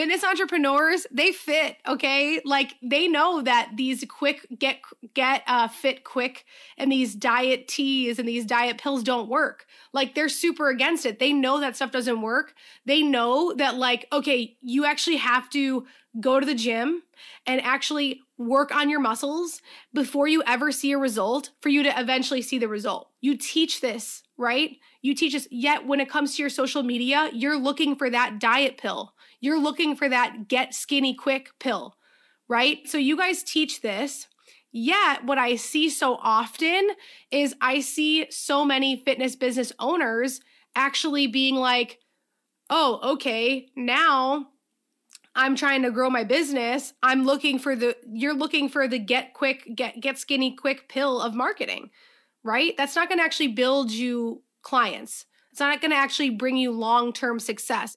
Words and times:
fitness 0.00 0.24
entrepreneurs 0.24 1.06
they 1.10 1.30
fit 1.30 1.76
okay? 1.86 2.40
Like 2.42 2.76
they 2.82 3.06
know 3.06 3.42
that 3.42 3.72
these 3.76 4.02
quick 4.08 4.46
get 4.58 4.78
get 5.12 5.42
uh, 5.46 5.68
fit 5.68 6.04
quick 6.04 6.46
and 6.78 6.90
these 6.90 7.14
diet 7.14 7.68
teas 7.68 8.18
and 8.18 8.26
these 8.26 8.46
diet 8.46 8.78
pills 8.78 9.02
don't 9.02 9.28
work. 9.28 9.66
Like 9.92 10.14
they're 10.14 10.30
super 10.30 10.70
against 10.70 11.04
it. 11.04 11.18
They 11.18 11.34
know 11.34 11.60
that 11.60 11.76
stuff 11.76 11.90
doesn't 11.90 12.22
work. 12.22 12.54
They 12.86 13.02
know 13.02 13.52
that 13.56 13.76
like 13.76 14.06
okay 14.10 14.56
you 14.62 14.86
actually 14.86 15.18
have 15.18 15.50
to 15.50 15.86
go 16.18 16.40
to 16.40 16.46
the 16.46 16.54
gym 16.54 17.02
and 17.46 17.60
actually 17.60 18.22
work 18.38 18.74
on 18.74 18.88
your 18.88 19.00
muscles 19.00 19.60
before 19.92 20.26
you 20.26 20.42
ever 20.46 20.72
see 20.72 20.92
a 20.92 20.98
result 20.98 21.50
for 21.60 21.68
you 21.68 21.82
to 21.82 22.00
eventually 22.00 22.40
see 22.40 22.58
the 22.58 22.68
result. 22.68 23.10
You 23.20 23.36
teach 23.36 23.82
this 23.82 24.22
right? 24.38 24.78
You 25.02 25.14
teach 25.14 25.34
us 25.34 25.46
yet 25.50 25.86
when 25.86 26.00
it 26.00 26.08
comes 26.08 26.34
to 26.34 26.42
your 26.42 26.48
social 26.48 26.82
media 26.82 27.28
you're 27.34 27.58
looking 27.58 27.96
for 27.96 28.08
that 28.08 28.40
diet 28.40 28.78
pill 28.78 29.12
you're 29.40 29.60
looking 29.60 29.96
for 29.96 30.08
that 30.08 30.48
get 30.48 30.74
skinny 30.74 31.14
quick 31.14 31.50
pill, 31.58 31.96
right? 32.48 32.86
So 32.86 32.98
you 32.98 33.16
guys 33.16 33.42
teach 33.42 33.80
this. 33.80 34.26
Yet, 34.72 35.24
what 35.24 35.38
I 35.38 35.56
see 35.56 35.90
so 35.90 36.16
often 36.22 36.90
is 37.32 37.56
I 37.60 37.80
see 37.80 38.30
so 38.30 38.64
many 38.64 39.02
fitness 39.04 39.34
business 39.34 39.72
owners 39.80 40.40
actually 40.76 41.26
being 41.26 41.56
like, 41.56 41.98
oh, 42.68 43.00
okay, 43.14 43.66
now 43.74 44.46
I'm 45.34 45.56
trying 45.56 45.82
to 45.82 45.90
grow 45.90 46.08
my 46.08 46.22
business. 46.22 46.92
I'm 47.02 47.24
looking 47.24 47.58
for 47.58 47.74
the 47.74 47.96
you're 48.08 48.34
looking 48.34 48.68
for 48.68 48.86
the 48.86 48.98
get 48.98 49.34
quick, 49.34 49.68
get 49.74 50.00
get 50.00 50.18
skinny 50.18 50.54
quick 50.54 50.88
pill 50.88 51.20
of 51.20 51.34
marketing, 51.34 51.90
right? 52.44 52.76
That's 52.76 52.94
not 52.94 53.08
going 53.08 53.18
to 53.18 53.24
actually 53.24 53.48
build 53.48 53.90
you 53.90 54.42
clients. 54.62 55.26
It's 55.50 55.60
not 55.60 55.80
going 55.80 55.90
to 55.90 55.96
actually 55.96 56.30
bring 56.30 56.56
you 56.56 56.70
long-term 56.70 57.40
success. 57.40 57.96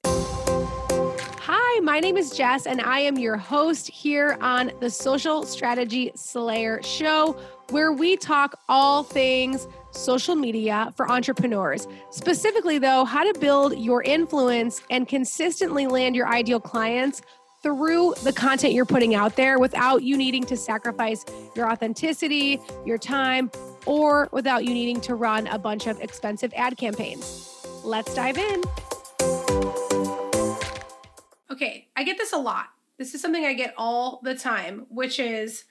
Hi, 1.74 1.80
my 1.80 1.98
name 1.98 2.16
is 2.16 2.30
Jess, 2.30 2.66
and 2.66 2.80
I 2.80 3.00
am 3.00 3.18
your 3.18 3.36
host 3.36 3.88
here 3.88 4.38
on 4.40 4.70
the 4.78 4.88
Social 4.88 5.42
Strategy 5.42 6.12
Slayer 6.14 6.80
Show, 6.84 7.32
where 7.70 7.92
we 7.92 8.16
talk 8.16 8.56
all 8.68 9.02
things 9.02 9.66
social 9.90 10.36
media 10.36 10.92
for 10.96 11.10
entrepreneurs. 11.10 11.88
Specifically, 12.10 12.78
though, 12.78 13.04
how 13.04 13.24
to 13.24 13.36
build 13.40 13.76
your 13.76 14.04
influence 14.04 14.82
and 14.88 15.08
consistently 15.08 15.88
land 15.88 16.14
your 16.14 16.28
ideal 16.28 16.60
clients 16.60 17.22
through 17.60 18.14
the 18.22 18.32
content 18.32 18.72
you're 18.72 18.84
putting 18.84 19.16
out 19.16 19.34
there 19.34 19.58
without 19.58 20.04
you 20.04 20.16
needing 20.16 20.44
to 20.44 20.56
sacrifice 20.56 21.24
your 21.56 21.68
authenticity, 21.68 22.60
your 22.86 22.98
time, 22.98 23.50
or 23.84 24.28
without 24.30 24.64
you 24.64 24.72
needing 24.74 25.00
to 25.00 25.16
run 25.16 25.48
a 25.48 25.58
bunch 25.58 25.88
of 25.88 26.00
expensive 26.00 26.52
ad 26.54 26.76
campaigns. 26.76 27.66
Let's 27.82 28.14
dive 28.14 28.38
in. 28.38 28.62
Okay, 31.54 31.86
I 31.94 32.02
get 32.02 32.18
this 32.18 32.32
a 32.32 32.36
lot. 32.36 32.70
This 32.98 33.14
is 33.14 33.22
something 33.22 33.44
I 33.44 33.52
get 33.52 33.74
all 33.78 34.20
the 34.24 34.34
time, 34.34 34.86
which 34.88 35.20
is 35.20 35.66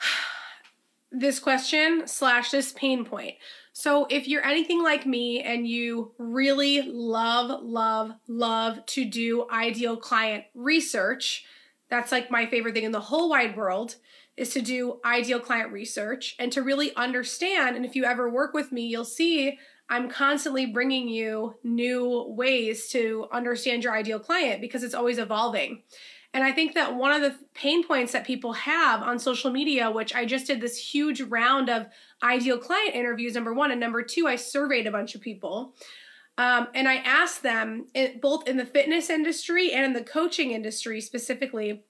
this 1.12 1.38
question 1.38 2.02
slash 2.06 2.50
this 2.50 2.72
pain 2.72 3.04
point. 3.04 3.36
So, 3.72 4.08
if 4.10 4.26
you're 4.26 4.44
anything 4.44 4.82
like 4.82 5.06
me 5.06 5.40
and 5.40 5.68
you 5.68 6.14
really 6.18 6.82
love, 6.82 7.62
love, 7.62 8.14
love 8.26 8.84
to 8.86 9.04
do 9.04 9.46
ideal 9.52 9.96
client 9.96 10.46
research, 10.52 11.44
that's 11.88 12.10
like 12.10 12.28
my 12.28 12.44
favorite 12.46 12.74
thing 12.74 12.82
in 12.82 12.90
the 12.90 12.98
whole 12.98 13.30
wide 13.30 13.56
world 13.56 13.94
is 14.36 14.52
to 14.54 14.60
do 14.60 14.98
ideal 15.04 15.38
client 15.38 15.72
research 15.72 16.34
and 16.40 16.50
to 16.50 16.62
really 16.62 16.92
understand. 16.96 17.76
And 17.76 17.84
if 17.84 17.94
you 17.94 18.04
ever 18.04 18.28
work 18.28 18.52
with 18.52 18.72
me, 18.72 18.82
you'll 18.82 19.04
see 19.04 19.60
I'm 19.88 20.08
constantly 20.08 20.66
bringing 20.66 21.08
you 21.08 21.54
new 21.62 22.24
ways 22.28 22.88
to 22.88 23.28
understand 23.32 23.84
your 23.84 23.94
ideal 23.94 24.18
client 24.18 24.60
because 24.60 24.82
it's 24.82 24.94
always 24.94 25.18
evolving. 25.18 25.82
And 26.34 26.44
I 26.44 26.52
think 26.52 26.74
that 26.74 26.94
one 26.94 27.12
of 27.12 27.22
the 27.22 27.38
pain 27.54 27.86
points 27.86 28.12
that 28.12 28.26
people 28.26 28.52
have 28.52 29.00
on 29.00 29.18
social 29.18 29.50
media, 29.50 29.90
which 29.90 30.14
I 30.14 30.26
just 30.26 30.46
did 30.46 30.60
this 30.60 30.76
huge 30.76 31.22
round 31.22 31.70
of 31.70 31.86
ideal 32.22 32.58
client 32.58 32.94
interviews, 32.94 33.34
number 33.34 33.54
one, 33.54 33.70
and 33.70 33.80
number 33.80 34.02
two, 34.02 34.26
I 34.26 34.36
surveyed 34.36 34.86
a 34.86 34.90
bunch 34.90 35.14
of 35.14 35.22
people. 35.22 35.74
Um, 36.36 36.68
and 36.74 36.86
I 36.86 36.96
asked 36.96 37.42
them, 37.42 37.86
both 38.20 38.46
in 38.46 38.58
the 38.58 38.66
fitness 38.66 39.08
industry 39.08 39.72
and 39.72 39.86
in 39.86 39.92
the 39.94 40.02
coaching 40.02 40.50
industry 40.50 41.00
specifically, 41.00 41.84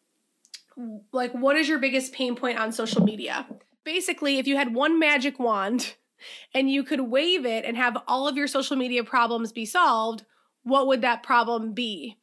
like, 1.10 1.32
what 1.32 1.56
is 1.56 1.68
your 1.68 1.78
biggest 1.78 2.12
pain 2.12 2.36
point 2.36 2.58
on 2.58 2.70
social 2.70 3.02
media? 3.02 3.46
Basically, 3.82 4.38
if 4.38 4.46
you 4.46 4.56
had 4.56 4.74
one 4.74 4.98
magic 5.00 5.40
wand 5.40 5.94
and 6.54 6.70
you 6.70 6.82
could 6.82 7.00
wave 7.00 7.44
it 7.46 7.64
and 7.64 7.76
have 7.76 7.96
all 8.06 8.28
of 8.28 8.36
your 8.36 8.46
social 8.46 8.76
media 8.76 9.04
problems 9.04 9.52
be 9.52 9.64
solved, 9.64 10.24
what 10.62 10.86
would 10.86 11.02
that 11.02 11.22
problem 11.22 11.72
be? 11.72 12.16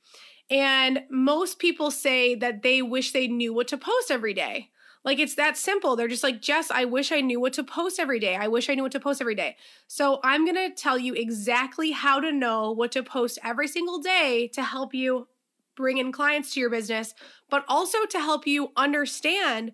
And 0.49 1.03
most 1.09 1.59
people 1.59 1.91
say 1.91 2.35
that 2.35 2.63
they 2.63 2.81
wish 2.81 3.11
they 3.11 3.27
knew 3.27 3.53
what 3.53 3.67
to 3.69 3.77
post 3.77 4.11
every 4.11 4.33
day. 4.33 4.69
Like 5.03 5.19
it's 5.19 5.35
that 5.35 5.57
simple. 5.57 5.95
They're 5.95 6.07
just 6.07 6.23
like, 6.23 6.41
Jess, 6.41 6.71
I 6.71 6.85
wish 6.85 7.11
I 7.11 7.21
knew 7.21 7.39
what 7.39 7.53
to 7.53 7.63
post 7.63 7.99
every 7.99 8.19
day. 8.19 8.35
I 8.35 8.47
wish 8.47 8.69
I 8.69 8.75
knew 8.75 8.83
what 8.83 8.91
to 8.93 8.99
post 8.99 9.19
every 9.19 9.35
day. 9.35 9.57
So 9.87 10.19
I'm 10.23 10.45
going 10.45 10.55
to 10.55 10.75
tell 10.75 10.97
you 10.97 11.13
exactly 11.13 11.91
how 11.91 12.19
to 12.19 12.31
know 12.31 12.71
what 12.71 12.91
to 12.93 13.03
post 13.03 13.37
every 13.43 13.67
single 13.67 13.99
day 13.99 14.49
to 14.53 14.63
help 14.63 14.93
you 14.93 15.27
bring 15.75 15.97
in 15.97 16.11
clients 16.11 16.53
to 16.53 16.59
your 16.59 16.69
business, 16.69 17.13
but 17.49 17.65
also 17.67 18.05
to 18.11 18.19
help 18.19 18.47
you 18.47 18.71
understand 18.77 19.73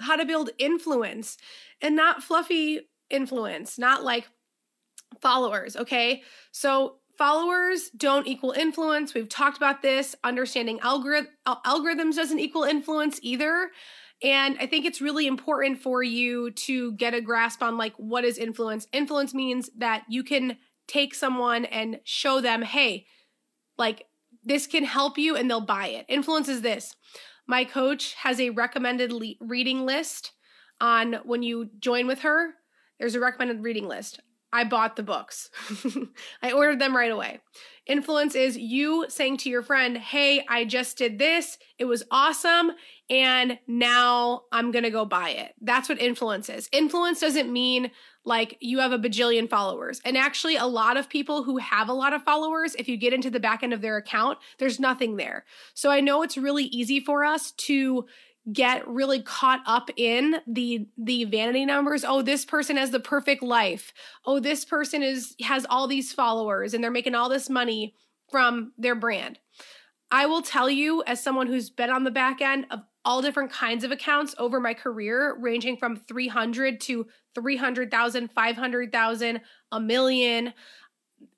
how 0.00 0.16
to 0.16 0.24
build 0.24 0.50
influence 0.58 1.36
and 1.80 1.96
not 1.96 2.22
fluffy 2.22 2.80
influence, 3.10 3.78
not 3.78 4.02
like 4.02 4.28
followers, 5.20 5.76
okay? 5.76 6.22
So 6.52 6.96
followers 7.16 7.90
don't 7.96 8.26
equal 8.26 8.52
influence. 8.52 9.14
We've 9.14 9.28
talked 9.28 9.56
about 9.56 9.82
this. 9.82 10.14
Understanding 10.24 10.78
algorith- 10.80 11.28
algorithms 11.46 12.16
doesn't 12.16 12.40
equal 12.40 12.64
influence 12.64 13.18
either. 13.22 13.70
And 14.22 14.56
I 14.58 14.66
think 14.66 14.84
it's 14.86 15.00
really 15.00 15.26
important 15.26 15.80
for 15.80 16.02
you 16.02 16.50
to 16.52 16.92
get 16.92 17.14
a 17.14 17.20
grasp 17.20 17.62
on 17.62 17.76
like 17.76 17.94
what 17.96 18.24
is 18.24 18.38
influence. 18.38 18.86
Influence 18.92 19.34
means 19.34 19.70
that 19.78 20.04
you 20.08 20.22
can 20.22 20.56
take 20.86 21.14
someone 21.14 21.64
and 21.66 22.00
show 22.04 22.40
them, 22.40 22.62
hey, 22.62 23.06
like 23.76 24.06
this 24.44 24.66
can 24.66 24.84
help 24.84 25.18
you 25.18 25.36
and 25.36 25.50
they'll 25.50 25.60
buy 25.60 25.88
it. 25.88 26.06
Influence 26.08 26.48
is 26.48 26.62
this. 26.62 26.94
My 27.46 27.64
coach 27.64 28.14
has 28.14 28.40
a 28.40 28.50
recommended 28.50 29.12
le- 29.12 29.34
reading 29.40 29.84
list 29.84 30.32
on 30.80 31.14
when 31.24 31.42
you 31.42 31.70
join 31.78 32.06
with 32.06 32.20
her 32.20 32.54
there's 32.98 33.14
a 33.14 33.20
recommended 33.20 33.62
reading 33.62 33.88
list. 33.88 34.20
I 34.54 34.62
bought 34.62 34.94
the 34.94 35.02
books. 35.02 35.50
I 36.42 36.52
ordered 36.52 36.78
them 36.78 36.96
right 36.96 37.10
away. 37.10 37.40
Influence 37.86 38.36
is 38.36 38.56
you 38.56 39.06
saying 39.08 39.38
to 39.38 39.50
your 39.50 39.62
friend, 39.62 39.98
Hey, 39.98 40.44
I 40.48 40.64
just 40.64 40.96
did 40.96 41.18
this. 41.18 41.58
It 41.76 41.86
was 41.86 42.04
awesome. 42.12 42.70
And 43.10 43.58
now 43.66 44.42
I'm 44.52 44.70
going 44.70 44.84
to 44.84 44.90
go 44.90 45.04
buy 45.04 45.30
it. 45.30 45.54
That's 45.60 45.88
what 45.88 46.00
influence 46.00 46.48
is. 46.48 46.68
Influence 46.70 47.18
doesn't 47.18 47.52
mean 47.52 47.90
like 48.24 48.56
you 48.60 48.78
have 48.78 48.92
a 48.92 48.98
bajillion 48.98 49.50
followers. 49.50 50.00
And 50.04 50.16
actually, 50.16 50.56
a 50.56 50.66
lot 50.66 50.96
of 50.96 51.08
people 51.08 51.42
who 51.42 51.58
have 51.58 51.88
a 51.88 51.92
lot 51.92 52.12
of 52.12 52.22
followers, 52.22 52.76
if 52.76 52.88
you 52.88 52.96
get 52.96 53.12
into 53.12 53.30
the 53.30 53.40
back 53.40 53.64
end 53.64 53.74
of 53.74 53.82
their 53.82 53.96
account, 53.96 54.38
there's 54.58 54.80
nothing 54.80 55.16
there. 55.16 55.44
So 55.74 55.90
I 55.90 56.00
know 56.00 56.22
it's 56.22 56.38
really 56.38 56.64
easy 56.64 57.00
for 57.00 57.24
us 57.24 57.50
to 57.52 58.06
get 58.52 58.86
really 58.86 59.22
caught 59.22 59.60
up 59.66 59.90
in 59.96 60.36
the 60.46 60.86
the 60.98 61.24
vanity 61.24 61.64
numbers. 61.64 62.04
Oh 62.04 62.22
this 62.22 62.44
person 62.44 62.76
has 62.76 62.90
the 62.90 63.00
perfect 63.00 63.42
life. 63.42 63.92
Oh 64.26 64.38
this 64.38 64.64
person 64.64 65.02
is 65.02 65.34
has 65.42 65.66
all 65.68 65.86
these 65.86 66.12
followers 66.12 66.74
and 66.74 66.84
they're 66.84 66.90
making 66.90 67.14
all 67.14 67.28
this 67.28 67.48
money 67.48 67.94
from 68.30 68.72
their 68.76 68.94
brand. 68.94 69.38
I 70.10 70.26
will 70.26 70.42
tell 70.42 70.68
you 70.68 71.02
as 71.06 71.22
someone 71.22 71.46
who's 71.46 71.70
been 71.70 71.90
on 71.90 72.04
the 72.04 72.10
back 72.10 72.40
end 72.40 72.66
of 72.70 72.80
all 73.04 73.20
different 73.20 73.50
kinds 73.50 73.84
of 73.84 73.92
accounts 73.92 74.34
over 74.38 74.60
my 74.60 74.74
career 74.74 75.36
ranging 75.38 75.76
from 75.76 75.96
300 75.96 76.80
to 76.82 77.06
300,000 77.34 78.30
500,000 78.30 79.40
a 79.72 79.80
million 79.80 80.52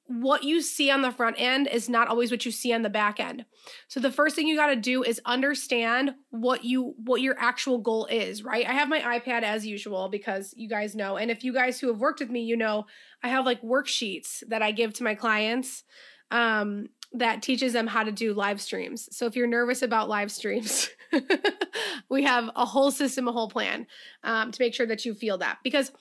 what 0.09 0.45
you 0.45 0.61
see 0.61 0.91
on 0.91 1.03
the 1.03 1.11
front 1.11 1.37
end 1.39 1.67
is 1.67 1.89
not 1.89 2.09
always 2.09 2.31
what 2.31 2.45
you 2.45 2.53
see 2.53 2.73
on 2.73 2.83
the 2.83 2.91
back 2.91 3.19
end. 3.19 3.45
So 3.89 3.99
the 3.99 4.13
first 4.13 4.37
thing 4.37 4.47
you 4.47 4.57
got 4.57 4.69
to 4.69 4.77
do 4.77 5.03
is 5.03 5.21
understand 5.25 6.15
what 6.31 6.65
you 6.65 6.95
what 7.05 7.21
your 7.21 7.37
actual 7.39 7.79
goal 7.79 8.07
is, 8.07 8.45
right? 8.45 8.67
I 8.67 8.73
have 8.73 8.89
my 8.89 9.01
iPad 9.01 9.43
as 9.43 9.67
usual 9.67 10.09
because 10.09 10.55
you 10.57 10.69
guys 10.69 10.95
know. 10.95 11.17
And 11.17 11.31
if 11.31 11.43
you 11.43 11.53
guys 11.53 11.81
who 11.81 11.89
have 11.89 11.99
worked 11.99 12.21
with 12.21 12.31
me, 12.31 12.43
you 12.43 12.57
know, 12.57 12.87
I 13.23 13.29
have 13.29 13.45
like 13.45 13.63
worksheets 13.63 14.43
that 14.49 14.63
I 14.63 14.71
give 14.73 14.95
to 14.95 15.05
my 15.05 15.15
clients 15.15 15.85
um 16.33 16.89
that 17.13 17.41
teaches 17.41 17.73
them 17.73 17.87
how 17.87 18.03
to 18.03 18.13
do 18.13 18.35
live 18.35 18.61
streams. 18.61 19.09
So 19.17 19.27
if 19.27 19.37
you're 19.37 19.47
nervous 19.47 19.83
about 19.83 20.09
live 20.09 20.31
streams, 20.31 20.91
we 22.09 22.25
have 22.25 22.51
a 22.57 22.65
whole 22.65 22.91
system, 22.91 23.29
a 23.29 23.33
whole 23.33 23.49
plan 23.49 23.87
um, 24.23 24.51
to 24.51 24.63
make 24.63 24.75
sure 24.75 24.87
that 24.87 25.05
you 25.05 25.15
feel 25.15 25.39
that 25.39 25.59
because 25.63 25.93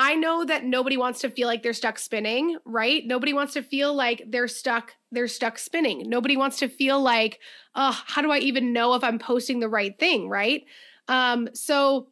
I 0.00 0.14
know 0.14 0.44
that 0.44 0.64
nobody 0.64 0.96
wants 0.96 1.20
to 1.22 1.30
feel 1.30 1.48
like 1.48 1.62
they're 1.62 1.72
stuck 1.72 1.98
spinning, 1.98 2.56
right? 2.64 3.02
Nobody 3.04 3.32
wants 3.32 3.54
to 3.54 3.62
feel 3.62 3.92
like 3.94 4.22
they're 4.28 4.46
stuck 4.48 4.92
they're 5.10 5.26
stuck 5.28 5.58
spinning. 5.58 6.08
Nobody 6.08 6.36
wants 6.36 6.58
to 6.58 6.68
feel 6.68 7.00
like, 7.00 7.40
"Oh, 7.74 7.98
how 8.06 8.20
do 8.22 8.30
I 8.30 8.38
even 8.38 8.72
know 8.74 8.94
if 8.94 9.02
I'm 9.02 9.18
posting 9.18 9.58
the 9.60 9.68
right 9.68 9.98
thing?" 9.98 10.28
right? 10.28 10.64
Um 11.08 11.48
so 11.54 12.08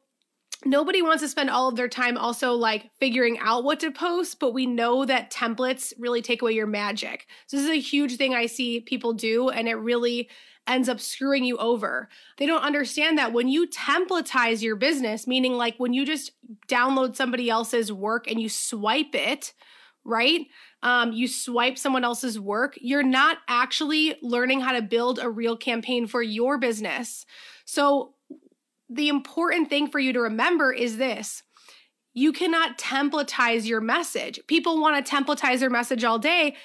nobody 0.64 1.03
wants 1.03 1.23
to 1.23 1.29
spend 1.29 1.50
all 1.50 1.69
of 1.69 1.76
their 1.76 1.88
time 1.88 2.17
also 2.17 2.53
like 2.53 2.91
figuring 2.99 3.38
out 3.41 3.64
what 3.64 3.81
to 3.81 3.91
post, 3.91 4.41
but 4.41 4.55
we 4.55 4.67
know 4.67 5.05
that 5.05 5.31
templates 5.31 5.93
really 5.99 6.23
take 6.23 6.43
away 6.43 6.53
your 6.53 6.67
magic. 6.67 7.26
So 7.47 7.56
this 7.56 7.64
is 7.64 7.70
a 7.70 7.81
huge 7.81 8.17
thing 8.17 8.35
I 8.35 8.47
see 8.47 8.81
people 8.81 9.12
do, 9.12 9.50
and 9.50 9.69
it 9.69 9.75
really 9.75 10.29
ends 10.67 10.88
up 10.88 11.00
screwing 11.00 11.44
you 11.44 11.56
over. 11.58 12.08
They 12.38 12.47
don't 12.47 12.62
understand 12.62 13.19
that 13.19 13.32
when 13.32 13.49
you 13.49 13.69
templatize 13.69 14.62
your 14.62 14.76
business, 14.76 15.26
meaning 15.26 15.55
like 15.55 15.76
when 15.79 15.93
you 15.93 16.05
just 16.05 16.32
download 16.69 17.17
somebody 17.17 17.49
else's 17.49 17.93
work 17.93 18.29
and 18.29 18.41
you 18.41 18.49
swipe 18.49 19.14
it, 19.14 19.52
right? 20.05 20.47
Um, 20.82 21.12
you 21.12 21.29
swipe 21.29 21.79
someone 21.79 22.05
else's 22.05 22.38
work, 22.38 22.75
you're 22.81 23.02
not 23.02 23.38
actually 23.49 24.17
learning 24.23 24.61
how 24.61 24.73
to 24.73 24.82
build 24.82 25.19
a 25.19 25.31
real 25.31 25.56
campaign 25.56 26.06
for 26.06 26.23
your 26.23 26.59
business. 26.59 27.26
So, 27.64 28.14
the 28.88 29.09
important 29.09 29.69
thing 29.69 29.88
for 29.88 29.99
you 29.99 30.12
to 30.12 30.21
remember 30.21 30.73
is 30.73 30.97
this 30.97 31.43
you 32.15 32.33
cannot 32.33 32.79
templatize 32.79 33.67
your 33.67 33.83
message. 33.83 34.41
People 34.47 34.81
want 34.81 35.05
to 35.05 35.15
templatize 35.15 35.61
their 35.61 35.69
message 35.69 36.03
all 36.03 36.19
day. 36.19 36.56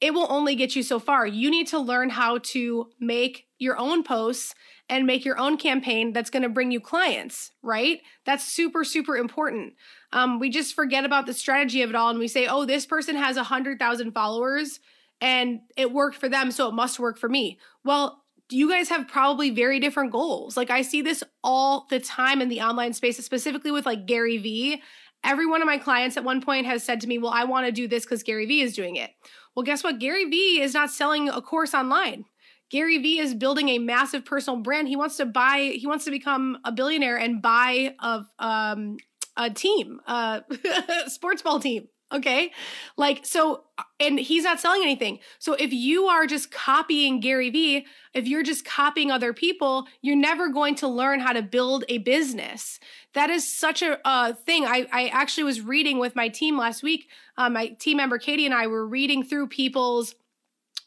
It 0.00 0.14
will 0.14 0.26
only 0.30 0.54
get 0.54 0.74
you 0.74 0.82
so 0.82 0.98
far. 0.98 1.26
You 1.26 1.50
need 1.50 1.66
to 1.68 1.78
learn 1.78 2.08
how 2.10 2.38
to 2.38 2.90
make 2.98 3.46
your 3.58 3.76
own 3.76 4.02
posts 4.02 4.54
and 4.88 5.06
make 5.06 5.24
your 5.24 5.38
own 5.38 5.56
campaign 5.56 6.12
that's 6.12 6.30
going 6.30 6.42
to 6.42 6.48
bring 6.48 6.70
you 6.70 6.80
clients, 6.80 7.50
right? 7.62 8.00
That's 8.24 8.44
super, 8.44 8.84
super 8.84 9.16
important. 9.16 9.74
Um, 10.12 10.38
we 10.38 10.50
just 10.50 10.74
forget 10.74 11.04
about 11.04 11.26
the 11.26 11.34
strategy 11.34 11.82
of 11.82 11.90
it 11.90 11.96
all 11.96 12.10
and 12.10 12.18
we 12.18 12.28
say, 12.28 12.46
oh, 12.46 12.64
this 12.64 12.86
person 12.86 13.16
has 13.16 13.36
100,000 13.36 14.12
followers 14.12 14.80
and 15.20 15.60
it 15.76 15.92
worked 15.92 16.16
for 16.16 16.28
them, 16.28 16.50
so 16.50 16.68
it 16.68 16.74
must 16.74 16.98
work 16.98 17.18
for 17.18 17.28
me. 17.28 17.58
Well, 17.84 18.23
you 18.50 18.70
guys 18.70 18.88
have 18.88 19.08
probably 19.08 19.50
very 19.50 19.80
different 19.80 20.12
goals. 20.12 20.56
Like 20.56 20.70
I 20.70 20.82
see 20.82 21.02
this 21.02 21.22
all 21.42 21.86
the 21.90 22.00
time 22.00 22.40
in 22.40 22.48
the 22.48 22.60
online 22.60 22.92
space, 22.92 23.22
specifically 23.24 23.70
with 23.70 23.86
like 23.86 24.06
Gary 24.06 24.38
Vee. 24.38 24.82
Every 25.22 25.46
one 25.46 25.62
of 25.62 25.66
my 25.66 25.78
clients 25.78 26.16
at 26.16 26.24
one 26.24 26.42
point 26.42 26.66
has 26.66 26.82
said 26.82 27.00
to 27.00 27.06
me, 27.06 27.18
Well, 27.18 27.32
I 27.32 27.44
want 27.44 27.66
to 27.66 27.72
do 27.72 27.88
this 27.88 28.04
because 28.04 28.22
Gary 28.22 28.46
Vee 28.46 28.60
is 28.60 28.74
doing 28.74 28.96
it. 28.96 29.10
Well, 29.54 29.64
guess 29.64 29.82
what? 29.82 29.98
Gary 29.98 30.24
Vee 30.26 30.60
is 30.60 30.74
not 30.74 30.90
selling 30.90 31.28
a 31.28 31.40
course 31.40 31.74
online. 31.74 32.24
Gary 32.70 32.98
Vee 32.98 33.18
is 33.18 33.34
building 33.34 33.68
a 33.68 33.78
massive 33.78 34.24
personal 34.24 34.60
brand. 34.60 34.88
He 34.88 34.96
wants 34.96 35.16
to 35.18 35.26
buy, 35.26 35.74
he 35.76 35.86
wants 35.86 36.04
to 36.06 36.10
become 36.10 36.58
a 36.64 36.72
billionaire 36.72 37.16
and 37.16 37.40
buy 37.40 37.94
a, 38.00 38.24
um, 38.38 38.96
a 39.36 39.50
team, 39.50 40.00
a 40.06 40.42
sports 41.06 41.42
ball 41.42 41.60
team. 41.60 41.88
Okay. 42.14 42.52
Like, 42.96 43.26
so, 43.26 43.64
and 43.98 44.20
he's 44.20 44.44
not 44.44 44.60
selling 44.60 44.82
anything. 44.82 45.18
So 45.40 45.54
if 45.54 45.72
you 45.72 46.04
are 46.06 46.26
just 46.26 46.52
copying 46.52 47.18
Gary 47.18 47.50
Vee, 47.50 47.86
if 48.12 48.28
you're 48.28 48.44
just 48.44 48.64
copying 48.64 49.10
other 49.10 49.32
people, 49.32 49.88
you're 50.00 50.14
never 50.14 50.48
going 50.48 50.76
to 50.76 50.86
learn 50.86 51.18
how 51.18 51.32
to 51.32 51.42
build 51.42 51.84
a 51.88 51.98
business. 51.98 52.78
That 53.14 53.30
is 53.30 53.52
such 53.52 53.82
a, 53.82 53.98
thing. 54.46 54.64
I, 54.64 54.86
I 54.92 55.08
actually 55.08 55.44
was 55.44 55.60
reading 55.60 55.98
with 55.98 56.14
my 56.14 56.28
team 56.28 56.56
last 56.56 56.84
week. 56.84 57.08
Uh, 57.36 57.50
my 57.50 57.68
team 57.68 57.96
member 57.96 58.18
Katie 58.18 58.46
and 58.46 58.54
I 58.54 58.68
were 58.68 58.86
reading 58.86 59.24
through 59.24 59.48
people's 59.48 60.14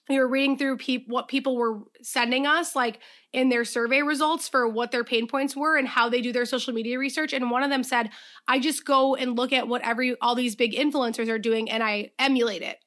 we 0.09 0.19
were 0.19 0.27
reading 0.27 0.57
through 0.57 0.77
pe- 0.77 1.06
what 1.07 1.27
people 1.27 1.56
were 1.56 1.80
sending 2.01 2.45
us 2.45 2.75
like 2.75 3.00
in 3.33 3.50
their 3.50 3.65
survey 3.65 4.01
results 4.01 4.48
for 4.48 4.68
what 4.68 4.92
their 4.92 5.04
pain 5.04 5.27
points 5.27 5.56
were 5.56 5.77
and 5.77 5.88
how 5.88 6.09
they 6.09 6.21
do 6.21 6.31
their 6.31 6.45
social 6.45 6.74
media 6.74 6.98
research 6.98 7.33
and 7.33 7.51
one 7.51 7.63
of 7.63 7.69
them 7.69 7.83
said 7.83 8.09
i 8.48 8.59
just 8.59 8.86
go 8.86 9.15
and 9.15 9.36
look 9.36 9.51
at 9.51 9.68
what 9.68 9.81
every 9.81 10.15
all 10.21 10.36
these 10.36 10.56
big 10.56 10.74
influencers 10.74 11.30
are 11.30 11.39
doing 11.39 11.69
and 11.69 11.83
i 11.83 12.12
emulate 12.27 12.62
it. 12.62 12.77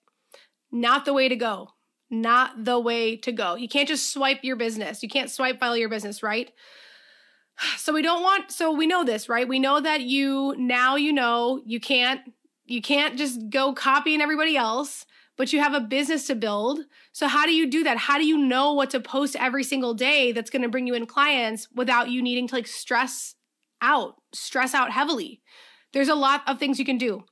Not 0.72 1.04
the 1.04 1.12
way 1.12 1.28
to 1.28 1.36
go. 1.36 1.70
Not 2.10 2.64
the 2.64 2.78
way 2.78 3.16
to 3.16 3.32
go. 3.32 3.54
You 3.54 3.68
can't 3.68 3.88
just 3.88 4.12
swipe 4.12 4.40
your 4.42 4.56
business. 4.56 5.02
You 5.02 5.08
can't 5.08 5.30
swipe 5.30 5.58
file 5.60 5.76
your 5.76 5.88
business 5.88 6.22
right? 6.22 6.50
So 7.76 7.92
we 7.92 8.00
don't 8.00 8.22
want 8.22 8.50
so 8.50 8.72
we 8.72 8.86
know 8.86 9.04
this 9.04 9.28
right? 9.28 9.46
We 9.46 9.58
know 9.58 9.80
that 9.80 10.00
you 10.00 10.54
now 10.56 10.96
you 10.96 11.12
know 11.12 11.60
you 11.66 11.78
can't 11.78 12.22
you 12.64 12.80
can't 12.80 13.18
just 13.18 13.50
go 13.50 13.74
copying 13.74 14.22
everybody 14.22 14.56
else 14.56 15.04
but 15.40 15.54
you 15.54 15.58
have 15.58 15.72
a 15.72 15.80
business 15.80 16.26
to 16.26 16.34
build. 16.34 16.80
So, 17.12 17.26
how 17.26 17.46
do 17.46 17.54
you 17.54 17.70
do 17.70 17.82
that? 17.84 17.96
How 17.96 18.18
do 18.18 18.26
you 18.26 18.36
know 18.36 18.74
what 18.74 18.90
to 18.90 19.00
post 19.00 19.34
every 19.36 19.64
single 19.64 19.94
day 19.94 20.32
that's 20.32 20.50
going 20.50 20.60
to 20.60 20.68
bring 20.68 20.86
you 20.86 20.92
in 20.92 21.06
clients 21.06 21.66
without 21.74 22.10
you 22.10 22.20
needing 22.20 22.46
to 22.48 22.56
like 22.56 22.66
stress 22.66 23.36
out, 23.80 24.16
stress 24.34 24.74
out 24.74 24.92
heavily? 24.92 25.40
There's 25.94 26.10
a 26.10 26.14
lot 26.14 26.42
of 26.46 26.58
things 26.58 26.78
you 26.78 26.84
can 26.84 26.98
do. 26.98 27.24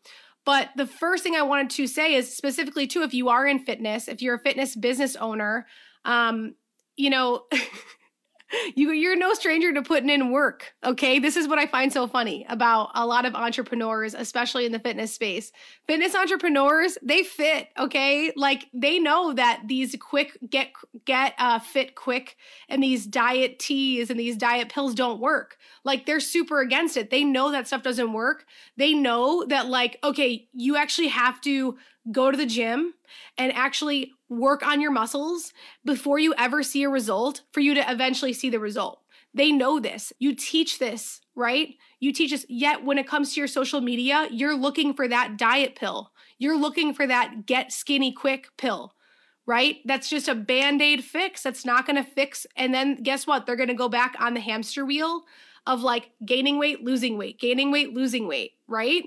But 0.46 0.70
the 0.74 0.86
first 0.86 1.22
thing 1.22 1.34
I 1.34 1.42
wanted 1.42 1.68
to 1.68 1.86
say 1.86 2.14
is 2.14 2.34
specifically, 2.34 2.86
too, 2.86 3.02
if 3.02 3.12
you 3.12 3.28
are 3.28 3.46
in 3.46 3.58
fitness, 3.58 4.08
if 4.08 4.22
you're 4.22 4.36
a 4.36 4.42
fitness 4.42 4.74
business 4.74 5.14
owner, 5.14 5.66
um, 6.06 6.54
you 6.96 7.10
know, 7.10 7.42
you 8.74 8.90
you're 8.90 9.16
no 9.16 9.34
stranger 9.34 9.72
to 9.72 9.82
putting 9.82 10.10
in 10.10 10.30
work 10.30 10.74
okay? 10.84 11.18
This 11.18 11.36
is 11.36 11.48
what 11.48 11.58
i 11.58 11.66
find 11.66 11.92
so 11.92 12.06
funny 12.06 12.46
about 12.48 12.90
a 12.94 13.06
lot 13.06 13.24
of 13.24 13.34
entrepreneurs 13.34 14.14
especially 14.14 14.66
in 14.66 14.72
the 14.72 14.78
fitness 14.78 15.12
space. 15.14 15.52
Fitness 15.86 16.14
entrepreneurs 16.14 16.98
they 17.02 17.22
fit 17.22 17.68
okay? 17.78 18.32
Like 18.36 18.66
they 18.72 18.98
know 18.98 19.32
that 19.34 19.62
these 19.66 19.96
quick 20.00 20.38
get 20.48 20.72
get 21.04 21.34
uh, 21.38 21.58
fit 21.58 21.94
quick 21.94 22.36
and 22.68 22.82
these 22.82 23.06
diet 23.06 23.58
teas 23.58 24.10
and 24.10 24.18
these 24.18 24.36
diet 24.36 24.68
pills 24.68 24.94
don't 24.94 25.20
work. 25.20 25.56
Like 25.84 26.06
they're 26.06 26.20
super 26.20 26.60
against 26.60 26.96
it. 26.96 27.10
They 27.10 27.24
know 27.24 27.50
that 27.52 27.66
stuff 27.66 27.82
doesn't 27.82 28.12
work. 28.12 28.46
They 28.76 28.94
know 28.94 29.44
that 29.46 29.68
like 29.68 29.98
okay 30.02 30.48
you 30.52 30.76
actually 30.76 31.08
have 31.08 31.40
to 31.42 31.76
go 32.10 32.30
to 32.30 32.36
the 32.36 32.46
gym 32.46 32.94
and 33.36 33.52
actually 33.52 34.12
work 34.28 34.66
on 34.66 34.80
your 34.80 34.90
muscles 34.90 35.52
before 35.84 36.18
you 36.18 36.34
ever 36.36 36.62
see 36.62 36.82
a 36.82 36.88
result 36.88 37.42
for 37.52 37.60
you 37.60 37.74
to 37.74 37.90
eventually 37.90 38.32
see 38.32 38.50
the 38.50 38.60
result. 38.60 39.00
They 39.34 39.52
know 39.52 39.78
this. 39.78 40.12
You 40.18 40.34
teach 40.34 40.78
this, 40.78 41.20
right? 41.34 41.74
You 42.00 42.12
teach 42.12 42.30
this. 42.30 42.46
Yet 42.48 42.84
when 42.84 42.98
it 42.98 43.06
comes 43.06 43.34
to 43.34 43.40
your 43.40 43.48
social 43.48 43.80
media, 43.80 44.26
you're 44.30 44.56
looking 44.56 44.94
for 44.94 45.06
that 45.08 45.36
diet 45.36 45.76
pill. 45.76 46.12
You're 46.38 46.58
looking 46.58 46.94
for 46.94 47.06
that 47.06 47.46
get 47.46 47.72
skinny 47.72 48.12
quick 48.12 48.48
pill, 48.56 48.94
right? 49.46 49.76
That's 49.84 50.08
just 50.08 50.28
a 50.28 50.34
band 50.34 50.80
aid 50.80 51.04
fix. 51.04 51.42
That's 51.42 51.64
not 51.64 51.86
going 51.86 51.96
to 51.96 52.10
fix. 52.10 52.46
And 52.56 52.72
then 52.72 53.02
guess 53.02 53.26
what? 53.26 53.44
They're 53.46 53.56
going 53.56 53.68
to 53.68 53.74
go 53.74 53.88
back 53.88 54.14
on 54.18 54.34
the 54.34 54.40
hamster 54.40 54.84
wheel 54.84 55.24
of 55.66 55.82
like 55.82 56.10
gaining 56.24 56.58
weight, 56.58 56.82
losing 56.82 57.18
weight, 57.18 57.38
gaining 57.38 57.70
weight, 57.70 57.92
losing 57.92 58.26
weight, 58.26 58.52
right? 58.66 59.04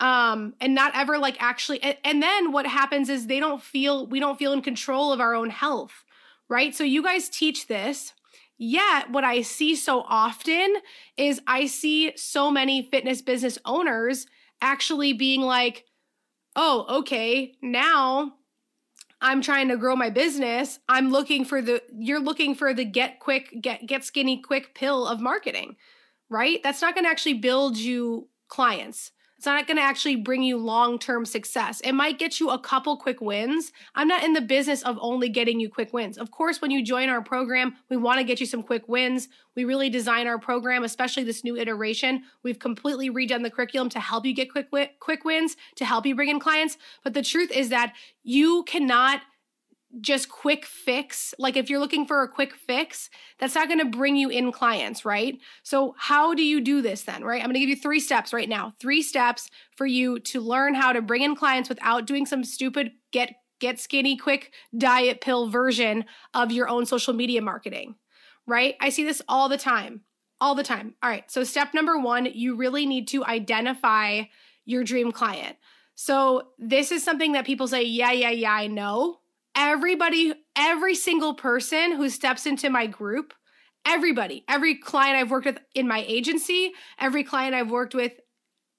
Um 0.00 0.54
and 0.60 0.74
not 0.74 0.92
ever 0.94 1.18
like 1.18 1.36
actually 1.40 1.82
and, 1.82 1.96
and 2.04 2.22
then 2.22 2.52
what 2.52 2.66
happens 2.66 3.08
is 3.08 3.26
they 3.26 3.40
don't 3.40 3.62
feel 3.62 4.06
we 4.06 4.20
don't 4.20 4.38
feel 4.38 4.52
in 4.52 4.60
control 4.60 5.12
of 5.12 5.20
our 5.20 5.34
own 5.34 5.48
health 5.48 6.04
right 6.48 6.74
so 6.74 6.84
you 6.84 7.02
guys 7.02 7.28
teach 7.28 7.66
this 7.66 8.12
Yet, 8.58 9.10
what 9.10 9.24
I 9.24 9.42
see 9.42 9.76
so 9.76 10.02
often 10.08 10.76
is 11.16 11.42
I 11.46 11.66
see 11.66 12.12
so 12.16 12.50
many 12.50 12.88
fitness 12.90 13.20
business 13.20 13.58
owners 13.66 14.26
actually 14.62 15.12
being 15.12 15.42
like, 15.42 15.84
oh, 16.54 16.86
okay, 17.00 17.52
now 17.60 18.32
I'm 19.20 19.42
trying 19.42 19.68
to 19.68 19.76
grow 19.76 19.94
my 19.94 20.08
business. 20.08 20.78
I'm 20.88 21.10
looking 21.10 21.44
for 21.44 21.60
the, 21.60 21.82
you're 21.94 22.20
looking 22.20 22.54
for 22.54 22.72
the 22.72 22.86
get 22.86 23.20
quick, 23.20 23.54
get, 23.60 23.86
get 23.86 24.04
skinny 24.04 24.40
quick 24.40 24.74
pill 24.74 25.06
of 25.06 25.20
marketing, 25.20 25.76
right? 26.30 26.62
That's 26.62 26.80
not 26.80 26.94
going 26.94 27.04
to 27.04 27.10
actually 27.10 27.34
build 27.34 27.76
you 27.76 28.28
clients. 28.48 29.12
It's 29.36 29.46
not 29.46 29.66
going 29.66 29.76
to 29.76 29.82
actually 29.82 30.16
bring 30.16 30.42
you 30.42 30.56
long 30.56 30.98
term 30.98 31.26
success. 31.26 31.80
It 31.80 31.92
might 31.92 32.18
get 32.18 32.40
you 32.40 32.50
a 32.50 32.58
couple 32.58 32.96
quick 32.96 33.20
wins. 33.20 33.70
I'm 33.94 34.08
not 34.08 34.24
in 34.24 34.32
the 34.32 34.40
business 34.40 34.82
of 34.82 34.98
only 35.00 35.28
getting 35.28 35.60
you 35.60 35.68
quick 35.68 35.92
wins. 35.92 36.16
Of 36.16 36.30
course, 36.30 36.62
when 36.62 36.70
you 36.70 36.82
join 36.82 37.10
our 37.10 37.22
program, 37.22 37.76
we 37.90 37.98
want 37.98 38.18
to 38.18 38.24
get 38.24 38.40
you 38.40 38.46
some 38.46 38.62
quick 38.62 38.88
wins. 38.88 39.28
We 39.54 39.64
really 39.64 39.90
design 39.90 40.26
our 40.26 40.38
program, 40.38 40.84
especially 40.84 41.24
this 41.24 41.44
new 41.44 41.56
iteration. 41.56 42.22
We've 42.42 42.58
completely 42.58 43.10
redone 43.10 43.42
the 43.42 43.50
curriculum 43.50 43.90
to 43.90 44.00
help 44.00 44.24
you 44.24 44.34
get 44.34 44.50
quick 44.50 44.70
quick 45.00 45.24
wins, 45.24 45.56
to 45.76 45.84
help 45.84 46.06
you 46.06 46.14
bring 46.14 46.30
in 46.30 46.40
clients. 46.40 46.78
But 47.04 47.12
the 47.12 47.22
truth 47.22 47.50
is 47.50 47.68
that 47.68 47.94
you 48.22 48.64
cannot 48.64 49.20
just 50.00 50.28
quick 50.28 50.66
fix 50.66 51.32
like 51.38 51.56
if 51.56 51.70
you're 51.70 51.78
looking 51.78 52.06
for 52.06 52.22
a 52.22 52.28
quick 52.28 52.54
fix 52.54 53.08
that's 53.38 53.54
not 53.54 53.68
going 53.68 53.78
to 53.78 53.84
bring 53.84 54.16
you 54.16 54.28
in 54.28 54.52
clients 54.52 55.04
right? 55.04 55.38
So 55.62 55.94
how 55.98 56.34
do 56.34 56.42
you 56.42 56.60
do 56.60 56.82
this 56.82 57.02
then 57.02 57.24
right? 57.24 57.40
I'm 57.40 57.46
going 57.46 57.54
to 57.54 57.60
give 57.60 57.68
you 57.68 57.76
three 57.76 58.00
steps 58.00 58.32
right 58.32 58.48
now. 58.48 58.74
Three 58.80 59.02
steps 59.02 59.48
for 59.76 59.86
you 59.86 60.18
to 60.20 60.40
learn 60.40 60.74
how 60.74 60.92
to 60.92 61.00
bring 61.00 61.22
in 61.22 61.36
clients 61.36 61.68
without 61.68 62.06
doing 62.06 62.26
some 62.26 62.44
stupid 62.44 62.92
get 63.12 63.36
get 63.58 63.80
skinny 63.80 64.16
quick 64.16 64.52
diet 64.76 65.20
pill 65.20 65.48
version 65.48 66.04
of 66.34 66.52
your 66.52 66.68
own 66.68 66.84
social 66.84 67.14
media 67.14 67.40
marketing 67.40 67.94
right? 68.48 68.76
I 68.80 68.90
see 68.90 69.04
this 69.04 69.22
all 69.28 69.48
the 69.48 69.58
time 69.58 70.02
all 70.40 70.54
the 70.54 70.62
time. 70.62 70.94
All 71.02 71.08
right 71.08 71.30
so 71.30 71.44
step 71.44 71.74
number 71.74 71.98
1 71.98 72.26
you 72.34 72.56
really 72.56 72.86
need 72.86 73.08
to 73.08 73.24
identify 73.24 74.22
your 74.64 74.84
dream 74.84 75.12
client. 75.12 75.56
So 75.94 76.48
this 76.58 76.92
is 76.92 77.02
something 77.02 77.32
that 77.32 77.46
people 77.46 77.68
say 77.68 77.82
yeah 77.84 78.12
yeah 78.12 78.30
yeah 78.30 78.52
i 78.52 78.66
know 78.66 79.20
everybody, 79.56 80.34
every 80.56 80.94
single 80.94 81.34
person 81.34 81.96
who 81.96 82.08
steps 82.10 82.46
into 82.46 82.70
my 82.70 82.86
group, 82.86 83.32
everybody, 83.86 84.44
every 84.48 84.76
client 84.76 85.16
I've 85.16 85.30
worked 85.30 85.46
with 85.46 85.58
in 85.74 85.88
my 85.88 86.04
agency, 86.06 86.72
every 86.98 87.24
client 87.24 87.54
I've 87.54 87.70
worked 87.70 87.94
with 87.94 88.12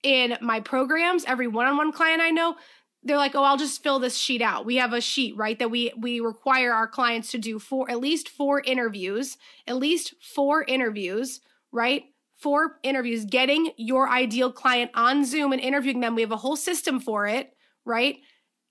in 0.04 0.38
my 0.42 0.60
programs, 0.60 1.26
every 1.26 1.48
one-on-one 1.48 1.92
client 1.92 2.22
I 2.22 2.30
know, 2.30 2.56
they're 3.04 3.18
like, 3.18 3.36
"Oh, 3.36 3.44
I'll 3.44 3.58
just 3.58 3.84
fill 3.84 4.00
this 4.00 4.18
sheet 4.18 4.42
out." 4.42 4.66
We 4.66 4.76
have 4.78 4.94
a 4.94 5.02
sheet, 5.02 5.36
right, 5.38 5.58
that 5.60 5.72
we 5.72 5.92
we 5.98 6.20
require 6.20 6.74
our 6.74 6.88
clients 6.88 7.32
to 7.32 7.38
do 7.38 7.60
for 7.60 7.90
at 7.90 8.00
least 8.00 8.30
4 8.30 8.62
interviews, 8.62 9.38
at 9.66 9.78
least 9.78 10.14
4 10.22 10.64
interviews, 10.64 11.42
right? 11.72 12.04
Four 12.38 12.80
interviews, 12.84 13.26
getting 13.26 13.72
your 13.78 14.10
ideal 14.10 14.52
client 14.52 14.92
on 14.94 15.26
Zoom 15.26 15.54
and 15.54 15.62
interviewing 15.62 16.02
them. 16.02 16.16
We 16.16 16.22
have 16.22 16.32
a 16.32 16.38
whole 16.38 16.56
system 16.56 17.00
for 17.00 17.26
it, 17.28 17.52
right? 17.86 18.18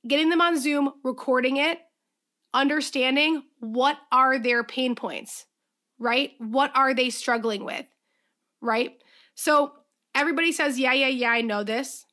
Getting 0.06 0.28
them 0.28 0.40
on 0.40 0.58
Zoom, 0.58 0.92
recording 1.02 1.56
it, 1.56 1.80
understanding 2.56 3.42
what 3.60 3.98
are 4.10 4.38
their 4.38 4.64
pain 4.64 4.94
points, 4.94 5.44
right? 5.98 6.32
What 6.38 6.72
are 6.74 6.94
they 6.94 7.10
struggling 7.10 7.64
with, 7.64 7.84
right? 8.62 8.96
So 9.34 9.72
everybody 10.14 10.50
says, 10.52 10.78
yeah, 10.78 10.94
yeah, 10.94 11.08
yeah, 11.08 11.30
I 11.30 11.42
know 11.42 11.62
this. 11.62 12.05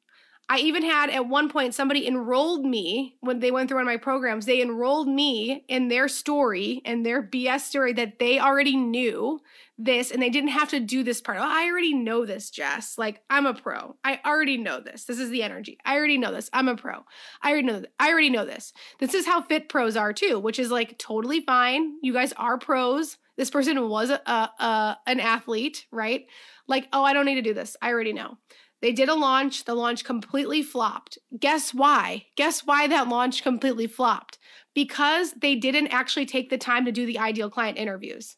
I 0.53 0.57
even 0.57 0.83
had 0.83 1.09
at 1.09 1.27
one 1.27 1.49
point 1.49 1.73
somebody 1.73 2.07
enrolled 2.07 2.63
me 2.63 3.15
when 3.21 3.39
they 3.39 3.49
went 3.49 3.67
through 3.69 3.77
one 3.77 3.87
of 3.87 3.91
my 3.91 3.97
programs. 3.97 4.45
They 4.45 4.61
enrolled 4.61 5.07
me 5.07 5.65
in 5.67 5.87
their 5.87 6.07
story 6.07 6.79
and 6.85 7.03
their 7.03 7.23
BS 7.23 7.61
story 7.61 7.91
that 7.93 8.19
they 8.19 8.37
already 8.37 8.77
knew 8.77 9.41
this 9.79 10.11
and 10.11 10.21
they 10.21 10.29
didn't 10.29 10.51
have 10.51 10.69
to 10.69 10.79
do 10.79 11.01
this 11.01 11.21
part. 11.21 11.39
Oh, 11.39 11.43
I 11.43 11.65
already 11.65 11.95
know 11.95 12.23
this, 12.23 12.51
Jess. 12.51 12.99
Like 12.99 13.23
I'm 13.31 13.47
a 13.47 13.55
pro. 13.55 13.95
I 14.03 14.19
already 14.23 14.57
know 14.57 14.79
this. 14.79 15.05
This 15.05 15.17
is 15.17 15.31
the 15.31 15.41
energy. 15.41 15.79
I 15.85 15.95
already 15.95 16.19
know 16.19 16.31
this. 16.31 16.51
I'm 16.53 16.67
a 16.67 16.75
pro. 16.75 17.03
I 17.41 17.49
already 17.49 17.65
know. 17.65 17.79
This. 17.79 17.91
I 17.99 18.11
already 18.11 18.29
know 18.29 18.45
this. 18.45 18.73
This 18.99 19.15
is 19.15 19.25
how 19.25 19.41
fit 19.41 19.69
pros 19.69 19.97
are 19.97 20.13
too, 20.13 20.37
which 20.37 20.59
is 20.59 20.69
like 20.69 20.99
totally 20.99 21.41
fine. 21.41 21.97
You 22.03 22.13
guys 22.13 22.31
are 22.33 22.59
pros. 22.59 23.17
This 23.37 23.49
person 23.49 23.89
was 23.89 24.11
a, 24.11 24.21
a, 24.27 24.63
a 24.63 24.99
an 25.07 25.19
athlete, 25.19 25.87
right? 25.89 26.27
Like, 26.67 26.87
oh, 26.93 27.03
I 27.03 27.13
don't 27.13 27.25
need 27.25 27.35
to 27.35 27.41
do 27.41 27.55
this. 27.55 27.75
I 27.81 27.89
already 27.89 28.13
know. 28.13 28.37
They 28.83 28.91
did 28.91 29.07
a 29.07 29.15
launch, 29.15 29.63
the 29.63 29.75
launch 29.75 30.03
completely 30.03 30.61
flopped. 30.61 31.17
Guess 31.39 31.73
why? 31.73 32.25
Guess 32.35 32.65
why 32.65 32.85
that 32.87 33.07
launch 33.07 33.41
completely 33.41 33.87
flopped? 33.87 34.37
Because 34.75 35.31
they 35.31 35.55
didn't 35.55 35.87
actually 35.87 36.25
take 36.25 36.49
the 36.49 36.57
time 36.57 36.83
to 36.83 36.91
do 36.91 37.05
the 37.05 37.17
ideal 37.17 37.49
client 37.49 37.77
interviews. 37.77 38.35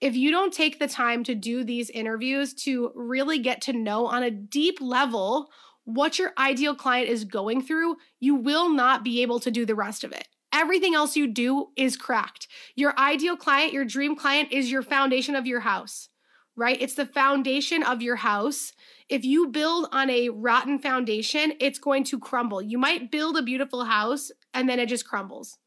If 0.00 0.16
you 0.16 0.32
don't 0.32 0.52
take 0.52 0.80
the 0.80 0.88
time 0.88 1.22
to 1.22 1.36
do 1.36 1.62
these 1.62 1.88
interviews 1.90 2.52
to 2.64 2.90
really 2.96 3.38
get 3.38 3.60
to 3.62 3.72
know 3.72 4.06
on 4.06 4.24
a 4.24 4.30
deep 4.32 4.80
level 4.80 5.50
what 5.84 6.18
your 6.18 6.32
ideal 6.36 6.74
client 6.74 7.08
is 7.08 7.24
going 7.24 7.62
through, 7.62 7.94
you 8.18 8.34
will 8.34 8.68
not 8.68 9.04
be 9.04 9.22
able 9.22 9.38
to 9.38 9.52
do 9.52 9.64
the 9.64 9.76
rest 9.76 10.02
of 10.02 10.10
it. 10.10 10.26
Everything 10.52 10.96
else 10.96 11.14
you 11.14 11.28
do 11.28 11.68
is 11.76 11.96
cracked. 11.96 12.48
Your 12.74 12.98
ideal 12.98 13.36
client, 13.36 13.72
your 13.72 13.84
dream 13.84 14.16
client, 14.16 14.50
is 14.50 14.68
your 14.68 14.82
foundation 14.82 15.36
of 15.36 15.46
your 15.46 15.60
house, 15.60 16.08
right? 16.56 16.80
It's 16.80 16.94
the 16.94 17.06
foundation 17.06 17.82
of 17.82 18.02
your 18.02 18.16
house 18.16 18.72
if 19.08 19.24
you 19.24 19.48
build 19.48 19.88
on 19.92 20.10
a 20.10 20.30
rotten 20.30 20.78
foundation, 20.80 21.52
it's 21.60 21.78
going 21.78 22.04
to 22.04 22.18
crumble. 22.18 22.60
You 22.60 22.76
might 22.78 23.10
build 23.10 23.36
a 23.36 23.42
beautiful 23.42 23.84
house 23.84 24.32
and 24.52 24.68
then 24.68 24.80
it 24.80 24.88
just 24.88 25.06
crumbles, 25.06 25.58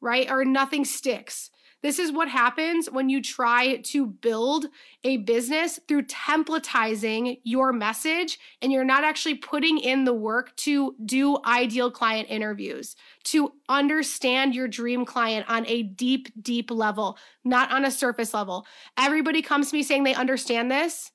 right? 0.00 0.28
Or 0.28 0.44
nothing 0.44 0.84
sticks. 0.84 1.50
This 1.82 2.00
is 2.00 2.10
what 2.10 2.28
happens 2.28 2.90
when 2.90 3.08
you 3.08 3.22
try 3.22 3.76
to 3.76 4.06
build 4.06 4.66
a 5.04 5.18
business 5.18 5.78
through 5.86 6.06
templatizing 6.06 7.38
your 7.44 7.72
message 7.72 8.38
and 8.60 8.72
you're 8.72 8.84
not 8.84 9.04
actually 9.04 9.36
putting 9.36 9.78
in 9.78 10.04
the 10.04 10.12
work 10.12 10.56
to 10.56 10.96
do 11.04 11.38
ideal 11.44 11.90
client 11.90 12.28
interviews, 12.30 12.96
to 13.24 13.52
understand 13.68 14.56
your 14.56 14.66
dream 14.66 15.04
client 15.04 15.46
on 15.48 15.66
a 15.66 15.84
deep, 15.84 16.28
deep 16.42 16.70
level, 16.70 17.16
not 17.44 17.70
on 17.70 17.84
a 17.84 17.90
surface 17.90 18.34
level. 18.34 18.66
Everybody 18.98 19.40
comes 19.40 19.70
to 19.70 19.76
me 19.76 19.84
saying 19.84 20.02
they 20.02 20.14
understand 20.14 20.70
this. 20.70 21.12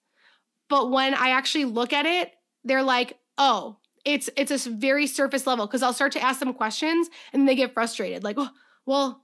But 0.69 0.91
when 0.91 1.13
I 1.13 1.29
actually 1.31 1.65
look 1.65 1.91
at 1.91 2.05
it, 2.05 2.31
they're 2.63 2.83
like, 2.83 3.19
oh, 3.37 3.77
it's 4.05 4.29
it's 4.35 4.65
a 4.65 4.69
very 4.69 5.07
surface 5.07 5.45
level 5.45 5.65
because 5.67 5.83
I'll 5.83 5.93
start 5.93 6.11
to 6.13 6.23
ask 6.23 6.39
them 6.39 6.53
questions 6.53 7.09
and 7.31 7.47
they 7.47 7.55
get 7.55 7.73
frustrated. 7.73 8.23
Like, 8.23 8.37
oh, 8.39 8.49
well, 8.85 9.22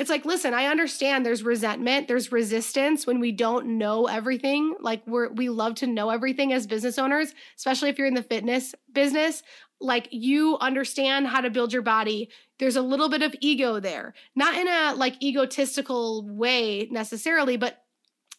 it's 0.00 0.08
like, 0.08 0.24
listen, 0.24 0.54
I 0.54 0.64
understand 0.64 1.26
there's 1.26 1.42
resentment, 1.42 2.08
there's 2.08 2.32
resistance 2.32 3.06
when 3.06 3.20
we 3.20 3.32
don't 3.32 3.76
know 3.76 4.06
everything. 4.06 4.74
Like 4.80 5.06
we're 5.06 5.30
we 5.30 5.50
love 5.50 5.74
to 5.76 5.86
know 5.86 6.08
everything 6.08 6.54
as 6.54 6.66
business 6.66 6.98
owners, 6.98 7.34
especially 7.58 7.90
if 7.90 7.98
you're 7.98 8.06
in 8.06 8.14
the 8.14 8.22
fitness 8.22 8.74
business. 8.90 9.42
Like 9.78 10.08
you 10.10 10.56
understand 10.58 11.26
how 11.26 11.42
to 11.42 11.50
build 11.50 11.74
your 11.74 11.82
body. 11.82 12.30
There's 12.58 12.76
a 12.76 12.82
little 12.82 13.10
bit 13.10 13.20
of 13.20 13.36
ego 13.42 13.78
there. 13.78 14.14
Not 14.34 14.56
in 14.56 14.68
a 14.68 14.94
like 14.94 15.22
egotistical 15.22 16.26
way 16.26 16.88
necessarily, 16.90 17.58
but 17.58 17.84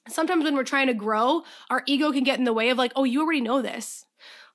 sometimes 0.09 0.43
when 0.43 0.55
we're 0.55 0.63
trying 0.63 0.87
to 0.87 0.95
grow, 0.95 1.43
our 1.69 1.83
ego 1.85 2.11
can 2.11 2.23
get 2.23 2.39
in 2.39 2.45
the 2.45 2.53
way 2.53 2.69
of 2.69 2.79
like, 2.79 2.93
oh, 2.95 3.03
you 3.03 3.21
already 3.21 3.41
know 3.41 3.61
this. 3.61 4.03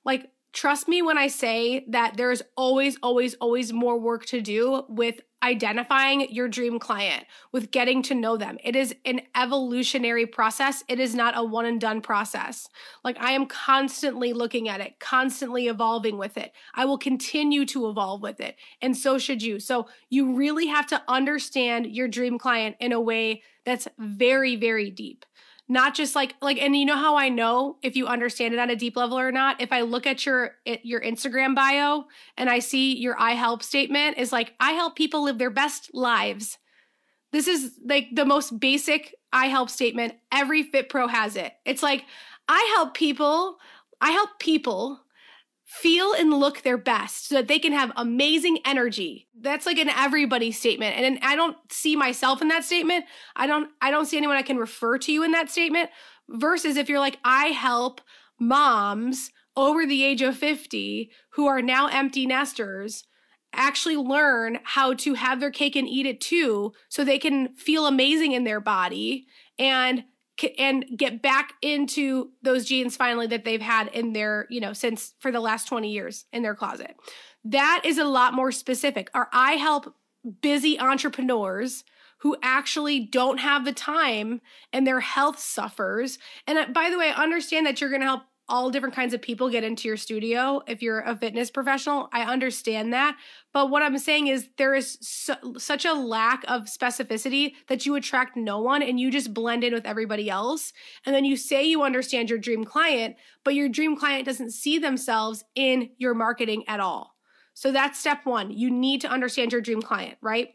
Like, 0.03 0.29
trust 0.57 0.87
me 0.87 1.03
when 1.03 1.19
I 1.19 1.27
say 1.27 1.85
that 1.89 2.17
there's 2.17 2.41
always, 2.55 2.97
always, 3.03 3.35
always 3.35 3.71
more 3.71 3.99
work 3.99 4.25
to 4.25 4.41
do 4.41 4.85
with 4.89 5.21
identifying 5.43 6.33
your 6.33 6.47
dream 6.47 6.79
client, 6.79 7.25
with 7.51 7.69
getting 7.69 8.01
to 8.01 8.15
know 8.15 8.37
them. 8.37 8.57
It 8.63 8.75
is 8.75 8.95
an 9.05 9.21
evolutionary 9.35 10.25
process. 10.25 10.83
It 10.87 10.99
is 10.99 11.13
not 11.13 11.37
a 11.37 11.43
one 11.43 11.67
and 11.67 11.79
done 11.79 12.01
process. 12.01 12.67
Like 13.03 13.21
I 13.21 13.33
am 13.33 13.45
constantly 13.45 14.33
looking 14.33 14.67
at 14.67 14.81
it, 14.81 14.99
constantly 14.99 15.67
evolving 15.67 16.17
with 16.17 16.37
it. 16.37 16.53
I 16.73 16.85
will 16.85 16.97
continue 16.97 17.63
to 17.67 17.87
evolve 17.87 18.23
with 18.23 18.39
it. 18.39 18.55
And 18.81 18.97
so 18.97 19.19
should 19.19 19.43
you. 19.43 19.59
So 19.59 19.87
you 20.09 20.33
really 20.33 20.65
have 20.65 20.87
to 20.87 21.03
understand 21.07 21.85
your 21.85 22.07
dream 22.07 22.39
client 22.39 22.77
in 22.79 22.93
a 22.93 22.99
way 22.99 23.43
that's 23.63 23.87
very, 23.99 24.55
very 24.55 24.89
deep 24.89 25.23
not 25.69 25.95
just 25.95 26.15
like 26.15 26.35
like 26.41 26.61
and 26.61 26.75
you 26.75 26.85
know 26.85 26.95
how 26.95 27.15
i 27.15 27.29
know 27.29 27.77
if 27.81 27.95
you 27.95 28.07
understand 28.07 28.53
it 28.53 28.59
on 28.59 28.69
a 28.69 28.75
deep 28.75 28.95
level 28.95 29.19
or 29.19 29.31
not? 29.31 29.61
If 29.61 29.71
i 29.71 29.81
look 29.81 30.07
at 30.07 30.25
your 30.25 30.55
your 30.65 31.01
instagram 31.01 31.55
bio 31.55 32.05
and 32.37 32.49
i 32.49 32.59
see 32.59 32.95
your 32.97 33.19
i 33.19 33.31
help 33.31 33.63
statement 33.63 34.17
is 34.17 34.31
like 34.31 34.53
i 34.59 34.71
help 34.71 34.95
people 34.95 35.23
live 35.23 35.37
their 35.37 35.49
best 35.49 35.93
lives. 35.93 36.57
This 37.31 37.47
is 37.47 37.79
like 37.83 38.07
the 38.13 38.25
most 38.25 38.59
basic 38.59 39.15
i 39.33 39.47
help 39.47 39.69
statement. 39.69 40.15
Every 40.31 40.63
fit 40.63 40.89
pro 40.89 41.07
has 41.07 41.35
it. 41.35 41.53
It's 41.65 41.83
like 41.83 42.05
i 42.47 42.73
help 42.75 42.93
people 42.93 43.57
i 44.01 44.11
help 44.11 44.39
people 44.39 45.01
feel 45.67 46.13
and 46.13 46.31
look 46.31 46.61
their 46.61 46.77
best 46.77 47.27
so 47.27 47.35
that 47.35 47.49
they 47.49 47.59
can 47.59 47.73
have 47.73 47.91
amazing 47.97 48.57
energy. 48.65 49.27
That's 49.37 49.65
like 49.65 49.77
an 49.77 49.89
everybody 49.89 50.49
statement. 50.53 50.95
And 50.95 51.19
I 51.21 51.35
don't 51.35 51.57
see 51.69 51.97
myself 51.97 52.41
in 52.41 52.47
that 52.47 52.63
statement. 52.63 53.03
I 53.35 53.47
don't 53.47 53.69
I 53.81 53.91
don't 53.91 54.05
see 54.05 54.15
anyone 54.15 54.37
I 54.37 54.43
can 54.43 54.57
refer 54.57 54.97
to 54.99 55.11
you 55.11 55.23
in 55.23 55.31
that 55.33 55.49
statement 55.49 55.89
versus 56.29 56.77
if 56.77 56.87
you're 56.87 57.01
like 57.01 57.19
I 57.25 57.47
help 57.47 57.99
moms 58.39 59.29
over 59.57 59.85
the 59.85 60.05
age 60.05 60.21
of 60.21 60.37
50 60.37 61.11
who 61.31 61.47
are 61.47 61.61
now 61.61 61.87
empty 61.87 62.25
nesters 62.25 63.03
actually 63.53 63.97
learn 63.97 64.59
how 64.63 64.93
to 64.93 65.15
have 65.15 65.41
their 65.41 65.51
cake 65.51 65.75
and 65.75 65.87
eat 65.87 66.05
it 66.05 66.21
too 66.21 66.71
so 66.87 67.03
they 67.03 67.19
can 67.19 67.53
feel 67.55 67.87
amazing 67.87 68.31
in 68.31 68.45
their 68.45 68.61
body 68.61 69.25
and 69.59 70.05
and 70.57 70.85
get 70.95 71.21
back 71.21 71.53
into 71.61 72.29
those 72.41 72.65
jeans 72.65 72.95
finally 72.95 73.27
that 73.27 73.45
they've 73.45 73.61
had 73.61 73.87
in 73.89 74.13
their, 74.13 74.47
you 74.49 74.59
know, 74.59 74.73
since 74.73 75.13
for 75.19 75.31
the 75.31 75.39
last 75.39 75.67
20 75.67 75.91
years 75.91 76.25
in 76.31 76.43
their 76.43 76.55
closet. 76.55 76.95
That 77.43 77.81
is 77.85 77.97
a 77.97 78.05
lot 78.05 78.33
more 78.33 78.51
specific. 78.51 79.09
Or 79.13 79.29
I 79.31 79.53
help 79.53 79.93
busy 80.41 80.79
entrepreneurs 80.79 81.83
who 82.19 82.35
actually 82.41 82.99
don't 82.99 83.37
have 83.39 83.63
the 83.63 83.71
time 83.71 84.41
and 84.73 84.85
their 84.85 84.99
health 84.99 85.39
suffers. 85.39 86.17
And 86.45 86.57
uh, 86.57 86.65
by 86.73 86.89
the 86.89 86.97
way, 86.97 87.11
I 87.11 87.23
understand 87.23 87.65
that 87.65 87.79
you're 87.79 87.89
going 87.89 88.01
to 88.01 88.07
help 88.07 88.23
all 88.49 88.69
different 88.69 88.95
kinds 88.95 89.13
of 89.13 89.21
people 89.21 89.49
get 89.49 89.63
into 89.63 89.87
your 89.87 89.97
studio 89.97 90.61
if 90.67 90.81
you're 90.81 91.01
a 91.01 91.15
fitness 91.15 91.51
professional. 91.51 92.07
I 92.13 92.23
understand 92.23 92.93
that. 92.93 93.17
But 93.53 93.69
what 93.69 93.81
I'm 93.81 93.97
saying 93.97 94.27
is 94.27 94.47
there 94.57 94.73
is 94.73 94.97
such 95.57 95.83
a 95.83 95.93
lack 95.93 96.45
of 96.47 96.63
specificity 96.63 97.53
that 97.67 97.85
you 97.85 97.95
attract 97.95 98.37
no 98.37 98.61
one 98.61 98.81
and 98.81 98.99
you 98.99 99.11
just 99.11 99.33
blend 99.33 99.63
in 99.63 99.73
with 99.73 99.85
everybody 99.85 100.29
else. 100.29 100.71
And 101.05 101.13
then 101.13 101.25
you 101.25 101.35
say 101.35 101.65
you 101.65 101.83
understand 101.83 102.29
your 102.29 102.39
dream 102.39 102.63
client, 102.63 103.17
but 103.43 103.53
your 103.53 103.67
dream 103.67 103.97
client 103.97 104.25
doesn't 104.25 104.51
see 104.51 104.79
themselves 104.79 105.43
in 105.55 105.89
your 105.97 106.13
marketing 106.13 106.63
at 106.67 106.79
all. 106.79 107.15
So 107.53 107.71
that's 107.71 107.99
step 107.99 108.25
one. 108.25 108.51
You 108.51 108.71
need 108.71 109.01
to 109.01 109.09
understand 109.09 109.51
your 109.51 109.61
dream 109.61 109.81
client, 109.81 110.17
right? 110.21 110.49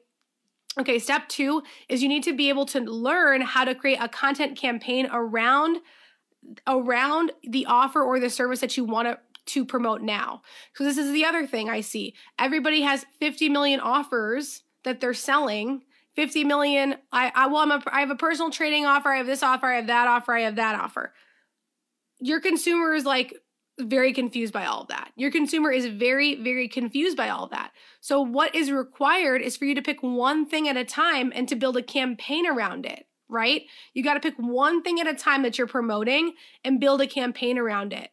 Okay, 0.79 0.99
step 0.99 1.29
two 1.29 1.63
is 1.91 2.03
you 2.03 2.09
need 2.09 2.23
to 2.23 2.33
be 2.33 2.49
able 2.49 2.65
to 2.67 2.81
learn 2.81 3.43
how 3.43 3.65
to 3.65 3.75
create 3.75 3.99
a 4.01 4.09
content 4.09 4.57
campaign 4.57 5.07
around 5.13 5.79
around 6.67 7.33
the 7.43 7.67
offer 7.67 8.03
or 8.03 8.19
the 8.19 8.31
service 8.31 8.61
that 8.61 8.77
you 8.77 8.85
want 8.85 9.09
to 9.09 9.19
to 9.45 9.65
promote 9.65 10.03
now. 10.03 10.43
So 10.75 10.85
this 10.85 10.97
is 10.97 11.13
the 11.13 11.25
other 11.25 11.47
thing 11.47 11.69
I 11.69 11.81
see. 11.81 12.15
Everybody 12.39 12.83
has 12.83 13.05
50 13.19 13.49
million 13.49 13.81
offers 13.81 14.63
that 14.85 15.01
they're 15.01 15.15
selling. 15.15 15.83
50 16.15 16.45
million. 16.45 16.97
I, 17.11 17.33
I 17.35 17.47
well, 17.47 17.63
I'm 17.63 17.73
a, 17.73 17.83
I 17.87 18.01
have 18.01 18.11
a 18.11 18.17
personal 18.17 18.51
training 18.51 18.87
offer. 18.87 19.09
I 19.09 19.17
have 19.17 19.27
this 19.27 19.43
offer. 19.43 19.67
I 19.67 19.77
have 19.77 19.87
that 19.87 20.07
offer. 20.07 20.33
I 20.35 20.43
have 20.43 20.57
that 20.57 20.79
offer. 20.79 21.13
Your 22.21 22.41
consumer 22.41 22.95
is 22.95 23.05
like 23.05 23.35
very 23.81 24.13
confused 24.13 24.53
by 24.53 24.67
all 24.67 24.83
of 24.83 24.89
that. 24.89 25.11
Your 25.17 25.31
consumer 25.31 25.73
is 25.73 25.87
very, 25.87 26.35
very 26.37 26.69
confused 26.69 27.17
by 27.17 27.31
all 27.31 27.45
of 27.45 27.51
that. 27.51 27.73
So, 28.01 28.21
what 28.21 28.55
is 28.55 28.71
required 28.71 29.43
is 29.43 29.57
for 29.57 29.65
you 29.65 29.75
to 29.75 29.83
pick 29.83 30.03
one 30.03 30.47
thing 30.47 30.69
at 30.69 30.77
a 30.77 30.85
time 30.85 31.33
and 31.35 31.49
to 31.49 31.57
build 31.57 31.77
a 31.77 31.83
campaign 31.83 32.47
around 32.47 32.85
it 32.85 33.07
right? 33.33 33.63
You 33.95 34.05
got 34.05 34.15
to 34.15 34.21
pick 34.21 34.35
one 34.37 34.83
thing 34.83 35.01
at 35.01 35.07
a 35.07 35.15
time 35.15 35.43
that 35.43 35.59
you're 35.59 35.67
promoting 35.67 36.35
and 36.65 36.79
build 36.79 37.01
a 37.01 37.07
campaign 37.07 37.59
around 37.59 37.93
it. 37.93 38.11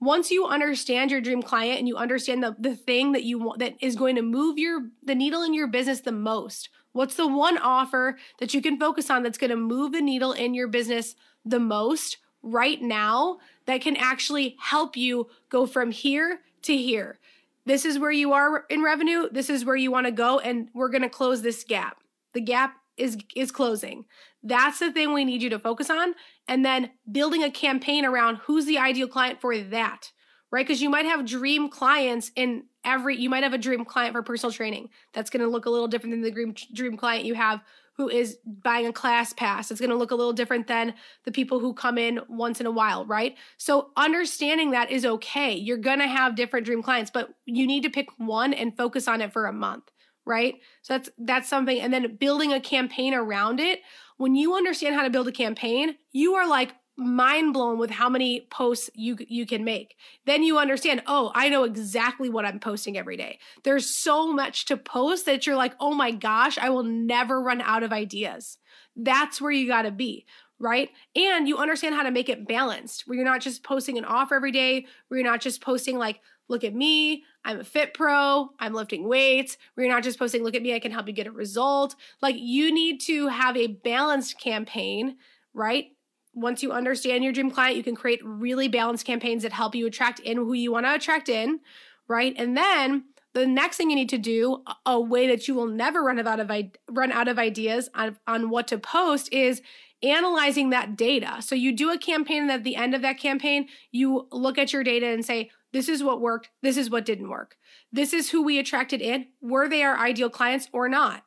Once 0.00 0.30
you 0.30 0.46
understand 0.46 1.10
your 1.10 1.20
dream 1.20 1.42
client 1.42 1.78
and 1.78 1.88
you 1.88 1.96
understand 1.96 2.42
the, 2.42 2.54
the 2.58 2.76
thing 2.76 3.12
that 3.12 3.24
you 3.24 3.38
want 3.38 3.58
that 3.58 3.74
is 3.80 3.96
going 3.96 4.14
to 4.14 4.22
move 4.22 4.56
your 4.56 4.90
the 5.02 5.14
needle 5.14 5.42
in 5.42 5.52
your 5.52 5.66
business 5.66 6.00
the 6.00 6.12
most, 6.12 6.68
what's 6.92 7.16
the 7.16 7.26
one 7.26 7.58
offer 7.58 8.16
that 8.38 8.54
you 8.54 8.62
can 8.62 8.78
focus 8.78 9.10
on 9.10 9.24
that's 9.24 9.38
going 9.38 9.50
to 9.50 9.56
move 9.56 9.90
the 9.90 10.00
needle 10.00 10.32
in 10.32 10.54
your 10.54 10.68
business 10.68 11.16
the 11.44 11.58
most 11.58 12.18
right 12.42 12.80
now 12.80 13.38
that 13.66 13.80
can 13.80 13.96
actually 13.96 14.56
help 14.60 14.96
you 14.96 15.28
go 15.48 15.66
from 15.66 15.90
here 15.90 16.40
to 16.62 16.76
here. 16.76 17.18
This 17.66 17.84
is 17.84 17.98
where 17.98 18.12
you 18.12 18.32
are 18.32 18.64
in 18.70 18.82
revenue. 18.82 19.28
This 19.30 19.50
is 19.50 19.64
where 19.64 19.76
you 19.76 19.90
want 19.90 20.06
to 20.06 20.12
go. 20.12 20.38
And 20.38 20.68
we're 20.72 20.88
going 20.88 21.02
to 21.02 21.08
close 21.08 21.42
this 21.42 21.64
gap. 21.64 21.98
The 22.32 22.40
gap 22.40 22.76
is 22.98 23.16
is 23.34 23.50
closing. 23.50 24.04
That's 24.42 24.78
the 24.78 24.92
thing 24.92 25.12
we 25.12 25.24
need 25.24 25.42
you 25.42 25.50
to 25.50 25.58
focus 25.58 25.90
on 25.90 26.14
and 26.46 26.64
then 26.64 26.90
building 27.10 27.42
a 27.42 27.50
campaign 27.50 28.04
around 28.04 28.36
who's 28.36 28.66
the 28.66 28.78
ideal 28.78 29.08
client 29.08 29.40
for 29.40 29.56
that. 29.58 30.12
Right? 30.50 30.66
Cuz 30.66 30.80
you 30.80 30.88
might 30.88 31.04
have 31.04 31.26
dream 31.26 31.68
clients 31.68 32.30
in 32.34 32.64
every 32.84 33.16
you 33.16 33.28
might 33.28 33.42
have 33.42 33.52
a 33.52 33.58
dream 33.58 33.84
client 33.84 34.14
for 34.14 34.22
personal 34.22 34.52
training. 34.52 34.88
That's 35.12 35.30
going 35.30 35.42
to 35.42 35.48
look 35.48 35.66
a 35.66 35.70
little 35.70 35.88
different 35.88 36.14
than 36.14 36.22
the 36.22 36.30
dream 36.30 36.54
dream 36.72 36.96
client 36.96 37.24
you 37.24 37.34
have 37.34 37.60
who 37.98 38.08
is 38.08 38.38
buying 38.46 38.86
a 38.86 38.92
class 38.92 39.32
pass. 39.32 39.72
It's 39.72 39.80
going 39.80 39.90
to 39.90 39.96
look 39.96 40.12
a 40.12 40.14
little 40.14 40.32
different 40.32 40.68
than 40.68 40.94
the 41.24 41.32
people 41.32 41.58
who 41.58 41.74
come 41.74 41.98
in 41.98 42.20
once 42.28 42.60
in 42.60 42.66
a 42.66 42.70
while, 42.70 43.04
right? 43.04 43.36
So 43.56 43.90
understanding 43.96 44.70
that 44.70 44.92
is 44.92 45.04
okay. 45.04 45.52
You're 45.52 45.78
going 45.78 45.98
to 45.98 46.06
have 46.06 46.36
different 46.36 46.64
dream 46.64 46.80
clients, 46.80 47.10
but 47.10 47.30
you 47.44 47.66
need 47.66 47.82
to 47.82 47.90
pick 47.90 48.06
one 48.16 48.54
and 48.54 48.76
focus 48.76 49.08
on 49.08 49.20
it 49.20 49.32
for 49.32 49.46
a 49.46 49.52
month 49.52 49.90
right? 50.28 50.56
So 50.82 50.94
that's 50.94 51.10
that's 51.18 51.48
something 51.48 51.80
and 51.80 51.92
then 51.92 52.16
building 52.16 52.52
a 52.52 52.60
campaign 52.60 53.14
around 53.14 53.58
it. 53.58 53.80
When 54.18 54.34
you 54.34 54.54
understand 54.54 54.94
how 54.94 55.02
to 55.02 55.10
build 55.10 55.26
a 55.26 55.32
campaign, 55.32 55.96
you 56.12 56.34
are 56.34 56.46
like 56.46 56.74
mind 56.96 57.54
blown 57.54 57.78
with 57.78 57.90
how 57.90 58.08
many 58.08 58.46
posts 58.50 58.90
you 58.94 59.16
you 59.26 59.46
can 59.46 59.64
make. 59.64 59.96
Then 60.26 60.42
you 60.42 60.58
understand, 60.58 61.02
oh, 61.06 61.32
I 61.34 61.48
know 61.48 61.64
exactly 61.64 62.28
what 62.28 62.44
I'm 62.44 62.60
posting 62.60 62.98
every 62.98 63.16
day. 63.16 63.38
There's 63.64 63.86
so 63.88 64.32
much 64.32 64.66
to 64.66 64.76
post 64.76 65.24
that 65.26 65.46
you're 65.46 65.56
like, 65.56 65.74
"Oh 65.80 65.94
my 65.94 66.10
gosh, 66.10 66.58
I 66.58 66.68
will 66.70 66.84
never 66.84 67.40
run 67.40 67.62
out 67.62 67.82
of 67.82 67.92
ideas." 67.92 68.58
That's 68.96 69.40
where 69.40 69.52
you 69.52 69.66
got 69.66 69.82
to 69.82 69.92
be, 69.92 70.26
right? 70.58 70.90
And 71.16 71.48
you 71.48 71.56
understand 71.56 71.94
how 71.94 72.02
to 72.02 72.10
make 72.10 72.28
it 72.28 72.46
balanced, 72.46 73.06
where 73.06 73.16
you're 73.16 73.24
not 73.24 73.40
just 73.40 73.62
posting 73.62 73.96
an 73.96 74.04
offer 74.04 74.34
every 74.34 74.52
day, 74.52 74.86
where 75.06 75.18
you're 75.18 75.30
not 75.30 75.40
just 75.40 75.62
posting 75.62 75.96
like, 75.96 76.20
"Look 76.48 76.64
at 76.64 76.74
me, 76.74 77.24
I'm 77.44 77.60
a 77.60 77.64
fit 77.64 77.94
pro, 77.94 78.50
I'm 78.58 78.74
lifting 78.74 79.06
weights. 79.06 79.56
We're 79.76 79.88
not 79.88 80.02
just 80.02 80.18
posting, 80.18 80.42
look 80.42 80.54
at 80.54 80.62
me, 80.62 80.74
I 80.74 80.80
can 80.80 80.92
help 80.92 81.06
you 81.06 81.12
get 81.12 81.26
a 81.26 81.32
result. 81.32 81.94
Like 82.20 82.36
you 82.38 82.72
need 82.72 83.00
to 83.02 83.28
have 83.28 83.56
a 83.56 83.68
balanced 83.68 84.40
campaign, 84.40 85.16
right? 85.54 85.86
Once 86.34 86.62
you 86.62 86.72
understand 86.72 87.24
your 87.24 87.32
dream 87.32 87.50
client, 87.50 87.76
you 87.76 87.82
can 87.82 87.96
create 87.96 88.20
really 88.24 88.68
balanced 88.68 89.04
campaigns 89.04 89.42
that 89.42 89.52
help 89.52 89.74
you 89.74 89.86
attract 89.86 90.20
in 90.20 90.36
who 90.36 90.52
you 90.52 90.72
want 90.72 90.86
to 90.86 90.94
attract 90.94 91.28
in, 91.28 91.60
right? 92.06 92.34
And 92.36 92.56
then 92.56 93.04
the 93.34 93.46
next 93.46 93.76
thing 93.76 93.90
you 93.90 93.96
need 93.96 94.08
to 94.08 94.18
do, 94.18 94.62
a 94.86 95.00
way 95.00 95.26
that 95.28 95.48
you 95.48 95.54
will 95.54 95.66
never 95.66 96.02
run 96.02 96.18
out 96.18 96.40
of 96.40 96.50
run 96.90 97.12
out 97.12 97.28
of 97.28 97.38
ideas 97.38 97.88
on, 97.94 98.16
on 98.26 98.50
what 98.50 98.68
to 98.68 98.78
post 98.78 99.32
is 99.32 99.62
analyzing 100.02 100.70
that 100.70 100.96
data. 100.96 101.36
So 101.40 101.54
you 101.54 101.72
do 101.72 101.90
a 101.90 101.98
campaign 101.98 102.42
and 102.42 102.50
at 102.50 102.64
the 102.64 102.76
end 102.76 102.94
of 102.94 103.02
that 103.02 103.18
campaign, 103.18 103.68
you 103.90 104.28
look 104.30 104.58
at 104.58 104.72
your 104.72 104.84
data 104.84 105.06
and 105.06 105.24
say, 105.24 105.50
this 105.72 105.88
is 105.88 106.02
what 106.02 106.20
worked. 106.20 106.50
This 106.62 106.76
is 106.76 106.90
what 106.90 107.04
didn't 107.04 107.28
work. 107.28 107.56
This 107.92 108.12
is 108.12 108.30
who 108.30 108.42
we 108.42 108.58
attracted 108.58 109.00
in. 109.00 109.26
Were 109.40 109.68
they 109.68 109.82
our 109.82 109.98
ideal 109.98 110.30
clients 110.30 110.68
or 110.72 110.88
not? 110.88 111.24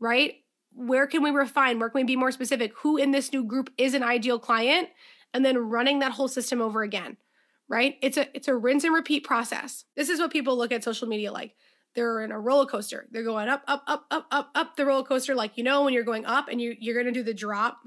Right? 0.00 0.36
Where 0.72 1.06
can 1.06 1.22
we 1.22 1.30
refine? 1.30 1.78
Where 1.78 1.90
can 1.90 2.00
we 2.00 2.04
be 2.04 2.16
more 2.16 2.32
specific? 2.32 2.72
Who 2.78 2.96
in 2.96 3.10
this 3.10 3.32
new 3.32 3.44
group 3.44 3.70
is 3.76 3.94
an 3.94 4.02
ideal 4.02 4.38
client? 4.38 4.88
And 5.34 5.44
then 5.44 5.58
running 5.58 5.98
that 6.00 6.12
whole 6.12 6.28
system 6.28 6.60
over 6.60 6.82
again. 6.82 7.16
Right? 7.68 7.96
It's 8.02 8.16
a 8.16 8.34
it's 8.36 8.48
a 8.48 8.56
rinse 8.56 8.84
and 8.84 8.94
repeat 8.94 9.24
process. 9.24 9.84
This 9.96 10.08
is 10.08 10.18
what 10.18 10.32
people 10.32 10.56
look 10.56 10.72
at 10.72 10.84
social 10.84 11.08
media 11.08 11.32
like. 11.32 11.54
They're 11.94 12.22
in 12.22 12.32
a 12.32 12.40
roller 12.40 12.66
coaster. 12.66 13.06
They're 13.10 13.22
going 13.22 13.48
up, 13.48 13.62
up, 13.68 13.82
up, 13.86 14.06
up, 14.10 14.26
up, 14.30 14.50
up 14.54 14.76
the 14.76 14.86
roller 14.86 15.04
coaster. 15.04 15.34
Like, 15.34 15.58
you 15.58 15.64
know, 15.64 15.82
when 15.84 15.92
you're 15.92 16.04
going 16.04 16.24
up 16.24 16.48
and 16.48 16.60
you, 16.60 16.74
you're 16.80 17.02
to 17.02 17.12
do 17.12 17.22
the 17.22 17.34
drop, 17.34 17.80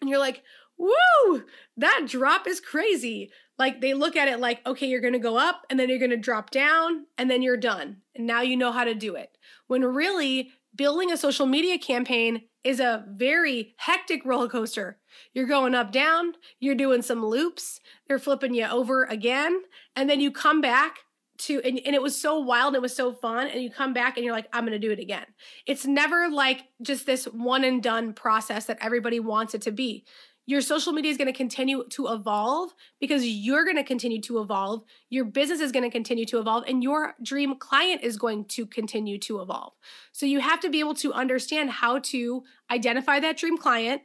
and 0.00 0.10
you're 0.10 0.18
like, 0.18 0.42
woo, 0.78 1.44
that 1.76 2.04
drop 2.06 2.46
is 2.46 2.60
crazy. 2.60 3.30
Like 3.58 3.80
they 3.80 3.94
look 3.94 4.16
at 4.16 4.28
it 4.28 4.40
like, 4.40 4.66
okay, 4.66 4.86
you're 4.86 5.00
to 5.12 5.18
go 5.18 5.36
up 5.36 5.64
and 5.70 5.78
then 5.78 5.88
you're 5.88 5.98
to 6.08 6.16
drop 6.16 6.50
down 6.50 7.06
and 7.16 7.30
then 7.30 7.42
you're 7.42 7.56
done. 7.56 7.98
And 8.14 8.26
now 8.26 8.40
you 8.40 8.56
know 8.56 8.72
how 8.72 8.84
to 8.84 8.94
do 8.94 9.14
it. 9.14 9.36
When 9.66 9.84
really 9.84 10.50
building 10.74 11.12
a 11.12 11.16
social 11.16 11.46
media 11.46 11.78
campaign 11.78 12.42
is 12.64 12.80
a 12.80 13.04
very 13.08 13.74
hectic 13.76 14.24
roller 14.24 14.48
coaster. 14.48 14.98
You're 15.34 15.46
going 15.46 15.74
up, 15.74 15.92
down, 15.92 16.32
you're 16.58 16.74
doing 16.74 17.02
some 17.02 17.24
loops, 17.24 17.78
they're 18.08 18.18
flipping 18.18 18.54
you 18.54 18.66
over 18.66 19.04
again, 19.04 19.62
and 19.94 20.08
then 20.08 20.20
you 20.20 20.32
come 20.32 20.60
back 20.60 20.96
to, 21.36 21.60
and, 21.62 21.80
and 21.84 21.94
it 21.94 22.02
was 22.02 22.18
so 22.18 22.38
wild, 22.38 22.74
it 22.74 22.82
was 22.82 22.96
so 22.96 23.12
fun, 23.12 23.48
and 23.48 23.62
you 23.62 23.70
come 23.70 23.92
back 23.92 24.16
and 24.16 24.24
you're 24.24 24.34
like, 24.34 24.48
I'm 24.52 24.64
gonna 24.64 24.78
do 24.78 24.90
it 24.90 24.98
again. 24.98 25.26
It's 25.66 25.84
never 25.84 26.28
like 26.30 26.62
just 26.80 27.06
this 27.06 27.26
one 27.26 27.64
and 27.64 27.82
done 27.82 28.14
process 28.14 28.66
that 28.66 28.78
everybody 28.80 29.20
wants 29.20 29.54
it 29.54 29.62
to 29.62 29.70
be 29.70 30.04
your 30.46 30.60
social 30.60 30.92
media 30.92 31.10
is 31.10 31.16
going 31.16 31.32
to 31.32 31.36
continue 31.36 31.84
to 31.90 32.08
evolve 32.08 32.74
because 33.00 33.26
you're 33.26 33.64
going 33.64 33.76
to 33.76 33.84
continue 33.84 34.20
to 34.22 34.40
evolve. 34.40 34.84
Your 35.08 35.24
business 35.24 35.60
is 35.60 35.72
going 35.72 35.84
to 35.84 35.90
continue 35.90 36.26
to 36.26 36.38
evolve, 36.38 36.64
and 36.66 36.82
your 36.82 37.14
dream 37.22 37.56
client 37.58 38.02
is 38.02 38.16
going 38.16 38.44
to 38.46 38.66
continue 38.66 39.18
to 39.20 39.40
evolve. 39.40 39.72
So 40.12 40.26
you 40.26 40.40
have 40.40 40.60
to 40.60 40.70
be 40.70 40.80
able 40.80 40.94
to 40.96 41.12
understand 41.12 41.70
how 41.70 41.98
to 42.00 42.44
identify 42.70 43.20
that 43.20 43.36
dream 43.36 43.56
client, 43.56 44.02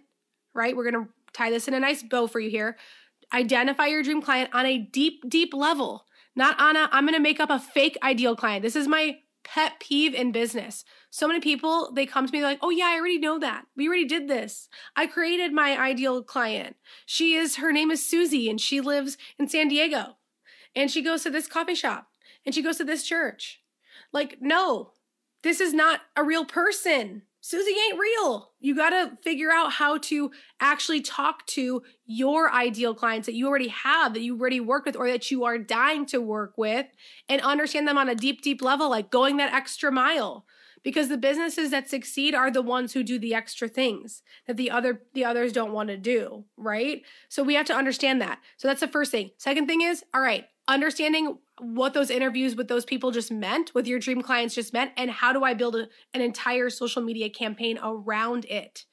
right? 0.53 0.75
We're 0.75 0.89
going 0.89 1.05
to 1.05 1.11
tie 1.33 1.49
this 1.49 1.67
in 1.67 1.73
a 1.73 1.79
nice 1.79 2.03
bow 2.03 2.27
for 2.27 2.39
you 2.39 2.49
here. 2.49 2.77
Identify 3.33 3.87
your 3.87 4.01
dream 4.01 4.21
client 4.21 4.49
on 4.53 4.65
a 4.65 4.77
deep, 4.77 5.29
deep 5.29 5.53
level, 5.53 6.05
not 6.35 6.59
on 6.59 6.75
a, 6.75 6.89
I'm 6.91 7.05
going 7.05 7.13
to 7.15 7.19
make 7.19 7.39
up 7.39 7.49
a 7.49 7.59
fake 7.59 7.97
ideal 8.01 8.35
client. 8.35 8.63
This 8.63 8.75
is 8.75 8.87
my 8.87 9.17
pet 9.43 9.79
peeve 9.79 10.13
in 10.13 10.31
business. 10.31 10.85
So 11.09 11.27
many 11.27 11.39
people, 11.39 11.91
they 11.93 12.05
come 12.05 12.25
to 12.25 12.31
me 12.31 12.43
like, 12.43 12.59
oh, 12.61 12.69
yeah, 12.69 12.87
I 12.87 12.95
already 12.95 13.19
know 13.19 13.39
that. 13.39 13.65
We 13.75 13.87
already 13.87 14.05
did 14.05 14.27
this. 14.27 14.69
I 14.95 15.07
created 15.07 15.53
my 15.53 15.77
ideal 15.79 16.23
client. 16.23 16.75
She 17.05 17.35
is, 17.35 17.57
her 17.57 17.71
name 17.71 17.91
is 17.91 18.05
Susie, 18.05 18.49
and 18.49 18.59
she 18.59 18.81
lives 18.81 19.17
in 19.37 19.47
San 19.47 19.67
Diego. 19.67 20.17
And 20.75 20.91
she 20.91 21.01
goes 21.01 21.23
to 21.23 21.29
this 21.29 21.47
coffee 21.47 21.75
shop 21.75 22.07
and 22.45 22.53
she 22.53 22.61
goes 22.61 22.77
to 22.77 22.83
this 22.83 23.03
church. 23.03 23.61
Like, 24.13 24.37
no, 24.39 24.91
this 25.43 25.59
is 25.59 25.73
not 25.73 26.01
a 26.15 26.23
real 26.23 26.45
person. 26.45 27.23
Susie 27.49 27.71
ain't 27.71 27.97
real. 27.97 28.51
You 28.59 28.75
got 28.75 28.91
to 28.91 29.17
figure 29.23 29.49
out 29.49 29.71
how 29.71 29.97
to 29.97 30.29
actually 30.59 31.01
talk 31.01 31.47
to 31.47 31.81
your 32.05 32.53
ideal 32.53 32.93
clients 32.93 33.25
that 33.25 33.33
you 33.33 33.47
already 33.47 33.69
have, 33.69 34.13
that 34.13 34.21
you 34.21 34.39
already 34.39 34.59
work 34.59 34.85
with, 34.85 34.95
or 34.95 35.07
that 35.07 35.31
you 35.31 35.45
are 35.45 35.57
dying 35.57 36.05
to 36.05 36.21
work 36.21 36.59
with, 36.59 36.85
and 37.27 37.41
understand 37.41 37.87
them 37.87 37.97
on 37.97 38.07
a 38.07 38.13
deep, 38.13 38.43
deep 38.43 38.61
level, 38.61 38.87
like 38.91 39.09
going 39.09 39.37
that 39.37 39.51
extra 39.51 39.91
mile. 39.91 40.45
Because 40.83 41.09
the 41.09 41.17
businesses 41.17 41.71
that 41.71 41.89
succeed 41.89 42.35
are 42.35 42.51
the 42.51 42.61
ones 42.61 42.93
who 42.93 43.01
do 43.01 43.17
the 43.17 43.33
extra 43.33 43.67
things 43.67 44.21
that 44.45 44.55
the 44.55 44.69
other 44.69 45.01
the 45.15 45.25
others 45.25 45.51
don't 45.51 45.73
want 45.73 45.89
to 45.89 45.97
do, 45.97 46.45
right? 46.55 47.01
So 47.29 47.41
we 47.41 47.55
have 47.55 47.65
to 47.65 47.75
understand 47.75 48.21
that. 48.21 48.37
So 48.57 48.67
that's 48.67 48.79
the 48.79 48.87
first 48.87 49.11
thing. 49.11 49.31
Second 49.39 49.65
thing 49.65 49.81
is, 49.81 50.03
all 50.13 50.21
right, 50.21 50.45
understanding 50.67 51.39
what 51.59 51.93
those 51.93 52.09
interviews 52.09 52.55
with 52.55 52.67
those 52.67 52.85
people 52.85 53.11
just 53.11 53.31
meant, 53.31 53.73
with 53.73 53.87
your 53.87 53.99
dream 53.99 54.21
clients 54.21 54.55
just 54.55 54.73
meant, 54.73 54.91
and 54.97 55.11
how 55.11 55.33
do 55.33 55.43
I 55.43 55.53
build 55.53 55.75
a, 55.75 55.87
an 56.13 56.21
entire 56.21 56.69
social 56.69 57.01
media 57.01 57.29
campaign 57.29 57.77
around 57.81 58.45
it? 58.45 58.85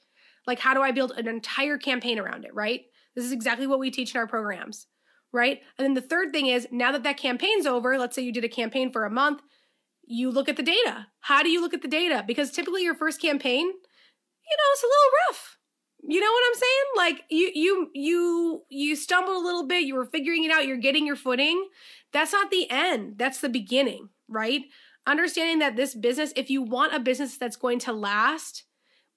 Like, 0.46 0.58
how 0.58 0.74
do 0.74 0.82
I 0.82 0.92
build 0.92 1.12
an 1.12 1.26
entire 1.28 1.78
campaign 1.78 2.18
around 2.18 2.44
it, 2.44 2.54
right? 2.54 2.82
This 3.14 3.24
is 3.24 3.32
exactly 3.32 3.66
what 3.66 3.78
we 3.78 3.90
teach 3.90 4.14
in 4.14 4.20
our 4.20 4.26
programs, 4.26 4.86
right? 5.32 5.60
And 5.78 5.84
then 5.84 5.94
the 5.94 6.00
third 6.00 6.32
thing 6.32 6.46
is 6.46 6.68
now 6.70 6.92
that 6.92 7.02
that 7.02 7.16
campaign's 7.16 7.66
over, 7.66 7.98
let's 7.98 8.14
say 8.14 8.22
you 8.22 8.32
did 8.32 8.44
a 8.44 8.48
campaign 8.48 8.92
for 8.92 9.04
a 9.04 9.10
month, 9.10 9.42
you 10.06 10.30
look 10.30 10.48
at 10.48 10.56
the 10.56 10.62
data. 10.62 11.08
How 11.20 11.42
do 11.42 11.48
you 11.48 11.60
look 11.60 11.74
at 11.74 11.82
the 11.82 11.88
data? 11.88 12.22
Because 12.26 12.52
typically 12.52 12.82
your 12.82 12.94
first 12.94 13.20
campaign, 13.20 13.64
you 13.64 14.56
know, 14.56 14.72
it's 14.72 14.82
a 14.82 14.86
little 14.86 15.12
rough. 15.28 15.58
You 16.08 16.20
know 16.20 16.30
what 16.30 16.44
I'm 16.46 16.54
saying? 16.54 16.84
Like 16.96 17.24
you 17.30 17.50
you 17.54 17.90
you 17.92 18.62
you 18.68 18.96
stumbled 18.96 19.36
a 19.36 19.44
little 19.44 19.66
bit, 19.66 19.84
you 19.84 19.96
were 19.96 20.04
figuring 20.04 20.44
it 20.44 20.52
out, 20.52 20.66
you're 20.66 20.76
getting 20.76 21.06
your 21.06 21.16
footing. 21.16 21.68
That's 22.16 22.32
not 22.32 22.50
the 22.50 22.66
end. 22.70 23.18
That's 23.18 23.42
the 23.42 23.50
beginning, 23.50 24.08
right? 24.26 24.62
Understanding 25.06 25.58
that 25.58 25.76
this 25.76 25.94
business, 25.94 26.32
if 26.34 26.48
you 26.48 26.62
want 26.62 26.94
a 26.94 26.98
business 26.98 27.36
that's 27.36 27.56
going 27.56 27.78
to 27.80 27.92
last, 27.92 28.64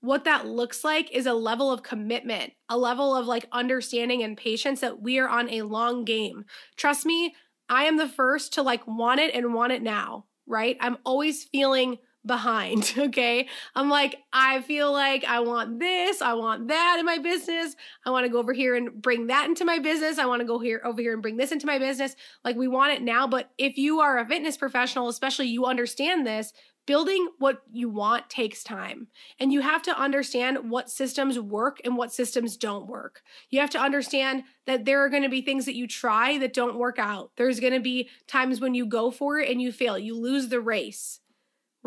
what 0.02 0.26
that 0.26 0.46
looks 0.46 0.84
like 0.84 1.10
is 1.14 1.26
a 1.26 1.34
level 1.34 1.72
of 1.72 1.82
commitment, 1.82 2.52
a 2.68 2.78
level 2.78 3.16
of 3.16 3.26
like 3.26 3.48
understanding 3.54 4.22
and 4.22 4.36
patience 4.36 4.82
that 4.82 5.02
we 5.02 5.18
are 5.18 5.30
on 5.30 5.50
a 5.50 5.62
long 5.62 6.04
game. 6.04 6.44
Trust 6.76 7.06
me, 7.06 7.36
I 7.70 7.86
am 7.86 7.96
the 7.96 8.10
first 8.10 8.52
to 8.56 8.64
like 8.64 8.86
want 8.86 9.22
it 9.22 9.34
and 9.34 9.54
want 9.54 9.72
it 9.72 9.82
now, 9.82 10.26
right? 10.46 10.76
I'm 10.82 10.98
always 11.06 11.46
feeling 11.46 12.00
behind. 12.30 12.94
Okay. 13.10 13.48
I'm 13.76 13.90
like, 13.90 14.18
I 14.32 14.62
feel 14.62 14.92
like 14.92 15.24
I 15.24 15.40
want 15.40 15.80
this, 15.80 16.22
I 16.22 16.34
want 16.34 16.68
that 16.68 16.98
in 17.00 17.06
my 17.06 17.18
business. 17.18 17.76
I 18.06 18.12
want 18.12 18.26
to 18.26 18.32
go 18.32 18.38
over 18.38 18.54
here 18.54 18.76
and 18.76 19.02
bring 19.02 19.28
that 19.28 19.48
into 19.48 19.66
my 19.66 19.80
business. 19.80 20.20
I 20.20 20.26
want 20.26 20.42
to 20.42 20.46
go 20.46 20.60
here 20.60 20.82
over 20.84 21.02
here 21.02 21.14
and 21.14 21.22
bring 21.22 21.38
this 21.38 21.52
into 21.52 21.66
my 21.66 21.80
business. 21.80 22.16
Like 22.44 22.56
we 22.56 22.68
want 22.68 22.94
it 22.94 23.02
now. 23.02 23.26
But 23.26 23.50
if 23.58 23.78
you 23.78 24.00
are 24.02 24.20
a 24.20 24.28
fitness 24.28 24.58
professional, 24.58 25.08
especially 25.08 25.48
you 25.48 25.66
understand 25.66 26.28
this, 26.28 26.54
building 26.86 27.30
what 27.40 27.62
you 27.72 27.90
want 27.90 28.30
takes 28.30 28.64
time. 28.64 29.08
And 29.40 29.52
you 29.52 29.62
have 29.62 29.82
to 29.84 30.00
understand 30.00 30.70
what 30.70 30.90
systems 30.90 31.40
work 31.40 31.80
and 31.84 31.98
what 31.98 32.14
systems 32.14 32.58
don't 32.58 32.88
work. 32.88 33.22
You 33.50 33.60
have 33.62 33.70
to 33.72 33.80
understand 33.80 34.44
that 34.66 34.86
there 34.86 35.04
are 35.04 35.10
going 35.10 35.24
to 35.24 35.30
be 35.30 35.42
things 35.42 35.66
that 35.66 35.76
you 35.76 35.88
try 35.88 36.38
that 36.38 36.54
don't 36.54 36.78
work 36.78 37.00
out. 37.00 37.32
There's 37.38 37.60
going 37.60 37.74
to 37.74 37.80
be 37.80 38.10
times 38.28 38.60
when 38.60 38.76
you 38.76 38.86
go 38.86 39.10
for 39.10 39.40
it 39.40 39.50
and 39.50 39.62
you 39.62 39.72
fail, 39.72 39.98
you 39.98 40.16
lose 40.16 40.50
the 40.50 40.62
race 40.62 41.20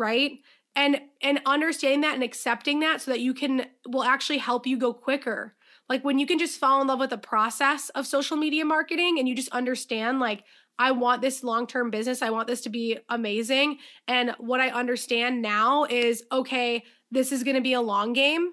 right? 0.03 0.39
And 0.75 0.99
and 1.21 1.39
understanding 1.45 2.01
that 2.01 2.15
and 2.15 2.23
accepting 2.23 2.81
that 2.81 3.01
so 3.01 3.11
that 3.11 3.21
you 3.21 3.33
can 3.33 3.67
will 3.87 4.03
actually 4.03 4.39
help 4.39 4.67
you 4.67 4.77
go 4.77 4.93
quicker. 4.93 5.55
Like 5.87 6.03
when 6.03 6.19
you 6.19 6.25
can 6.25 6.39
just 6.39 6.59
fall 6.59 6.81
in 6.81 6.87
love 6.87 6.99
with 6.99 7.11
the 7.11 7.17
process 7.17 7.89
of 7.89 8.05
social 8.05 8.35
media 8.35 8.65
marketing 8.65 9.17
and 9.17 9.27
you 9.27 9.35
just 9.35 9.49
understand, 9.49 10.19
like, 10.19 10.43
I 10.79 10.91
want 10.91 11.21
this 11.21 11.43
long 11.43 11.67
term 11.67 11.89
business. 11.91 12.21
I 12.21 12.31
want 12.31 12.47
this 12.47 12.61
to 12.61 12.69
be 12.69 12.97
amazing. 13.09 13.77
And 14.07 14.31
what 14.39 14.59
I 14.59 14.69
understand 14.69 15.41
now 15.41 15.85
is 15.85 16.23
okay, 16.31 16.83
this 17.11 17.31
is 17.31 17.43
going 17.43 17.55
to 17.55 17.61
be 17.61 17.73
a 17.73 17.81
long 17.81 18.11
game. 18.13 18.51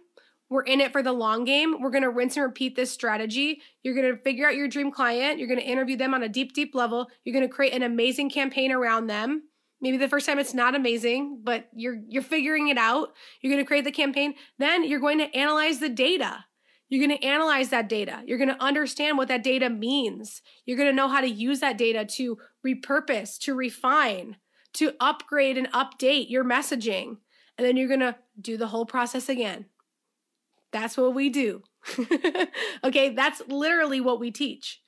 We're 0.50 0.62
in 0.62 0.80
it 0.80 0.92
for 0.92 1.02
the 1.02 1.12
long 1.12 1.44
game. 1.44 1.80
We're 1.80 1.90
going 1.90 2.02
to 2.02 2.10
rinse 2.10 2.36
and 2.36 2.44
repeat 2.44 2.74
this 2.76 2.90
strategy. 2.90 3.62
You're 3.82 3.94
going 3.94 4.14
to 4.14 4.22
figure 4.22 4.48
out 4.48 4.56
your 4.56 4.68
dream 4.68 4.90
client. 4.90 5.38
You're 5.38 5.48
going 5.48 5.60
to 5.60 5.66
interview 5.66 5.96
them 5.96 6.12
on 6.12 6.24
a 6.24 6.28
deep, 6.28 6.52
deep 6.52 6.74
level. 6.74 7.08
You're 7.24 7.32
going 7.32 7.48
to 7.48 7.54
create 7.54 7.72
an 7.72 7.84
amazing 7.84 8.30
campaign 8.30 8.72
around 8.72 9.06
them. 9.06 9.44
Maybe 9.81 9.97
the 9.97 10.09
first 10.09 10.27
time 10.27 10.38
it's 10.38 10.55
not 10.55 10.75
amazing, 10.75 11.40
but 11.43 11.69
you're 11.75 11.99
you're 12.09 12.23
figuring 12.23 12.69
it 12.69 12.77
out. 12.77 13.14
You're 13.40 13.53
going 13.53 13.64
to 13.64 13.66
create 13.66 13.85
the 13.85 13.93
campaign. 13.93 14.35
Then 14.59 14.85
you're 14.85 15.01
going 15.01 15.19
to 15.19 15.35
analyze 15.35 15.81
the 15.81 15.88
data. 15.88 16.45
You're 16.90 17.07
going 17.07 17.19
to 17.19 17.25
analyze 17.25 17.69
that 17.71 17.88
data. 17.88 18.23
You're 18.27 18.37
going 18.37 18.49
to 18.49 18.62
understand 18.62 19.16
what 19.16 19.29
that 19.29 19.45
data 19.45 19.71
means. 19.71 20.43
You're 20.66 20.77
going 20.77 20.88
to 20.88 20.95
know 20.95 21.09
how 21.09 21.21
to 21.21 21.31
use 21.31 21.61
that 21.61 21.79
data 21.79 22.05
to 22.16 22.38
repurpose, 22.66 23.38
to 23.40 23.55
refine, 23.55 24.37
to 24.75 24.93
upgrade 24.99 25.57
and 25.57 25.71
update 25.73 26.29
your 26.29 26.45
messaging. 26.45 27.19
And 27.57 27.66
then 27.66 27.77
you're 27.77 27.88
going 27.88 28.01
to 28.01 28.16
do 28.40 28.57
the 28.57 28.66
whole 28.66 28.87
process 28.87 29.29
again. 29.29 29.66
That's 30.73 30.97
what 30.97 31.14
we 31.14 31.31
do. 31.31 31.62
okay, 32.85 33.11
that's 33.11 33.40
literally 33.47 34.01
what 34.01 34.21
we 34.21 34.31
teach. 34.31 34.83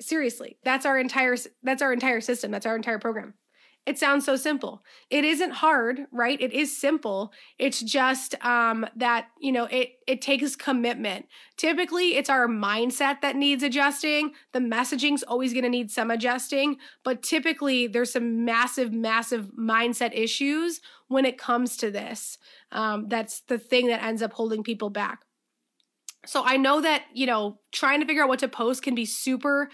Seriously, 0.00 0.58
that's 0.64 0.86
our 0.86 0.98
entire 0.98 1.36
that's 1.62 1.82
our 1.82 1.92
entire 1.92 2.20
system. 2.20 2.50
That's 2.50 2.66
our 2.66 2.74
entire 2.74 2.98
program. 2.98 3.34
It 3.86 3.98
sounds 3.98 4.24
so 4.24 4.36
simple. 4.36 4.82
It 5.10 5.24
isn't 5.26 5.50
hard, 5.50 6.06
right? 6.10 6.40
It 6.40 6.54
is 6.54 6.74
simple. 6.74 7.32
It's 7.58 7.82
just 7.82 8.34
um, 8.42 8.86
that 8.96 9.28
you 9.38 9.52
know 9.52 9.66
it 9.66 9.98
it 10.06 10.22
takes 10.22 10.56
commitment. 10.56 11.26
Typically, 11.58 12.16
it's 12.16 12.30
our 12.30 12.48
mindset 12.48 13.20
that 13.20 13.36
needs 13.36 13.62
adjusting. 13.62 14.32
The 14.52 14.60
messaging's 14.60 15.22
always 15.22 15.52
going 15.52 15.64
to 15.64 15.68
need 15.68 15.90
some 15.90 16.10
adjusting, 16.10 16.76
but 17.04 17.22
typically 17.22 17.86
there's 17.86 18.12
some 18.12 18.46
massive, 18.46 18.92
massive 18.92 19.50
mindset 19.58 20.16
issues 20.18 20.80
when 21.08 21.26
it 21.26 21.36
comes 21.36 21.76
to 21.78 21.90
this. 21.90 22.38
Um, 22.72 23.08
that's 23.08 23.40
the 23.42 23.58
thing 23.58 23.88
that 23.88 24.02
ends 24.02 24.22
up 24.22 24.32
holding 24.32 24.62
people 24.62 24.88
back. 24.88 25.20
So 26.24 26.42
I 26.42 26.56
know 26.56 26.80
that 26.80 27.04
you 27.12 27.26
know 27.26 27.58
trying 27.70 28.00
to 28.00 28.06
figure 28.06 28.22
out 28.22 28.30
what 28.30 28.38
to 28.38 28.48
post 28.48 28.82
can 28.82 28.94
be 28.94 29.04
super 29.04 29.68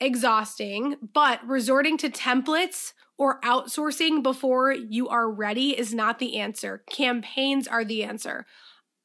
exhausting, 0.00 0.96
but 1.12 1.46
resorting 1.46 1.98
to 1.98 2.08
templates 2.08 2.94
or 3.20 3.38
outsourcing 3.42 4.22
before 4.22 4.72
you 4.72 5.06
are 5.06 5.30
ready 5.30 5.78
is 5.78 5.92
not 5.92 6.18
the 6.18 6.38
answer. 6.38 6.82
Campaigns 6.90 7.68
are 7.68 7.84
the 7.84 8.02
answer. 8.02 8.46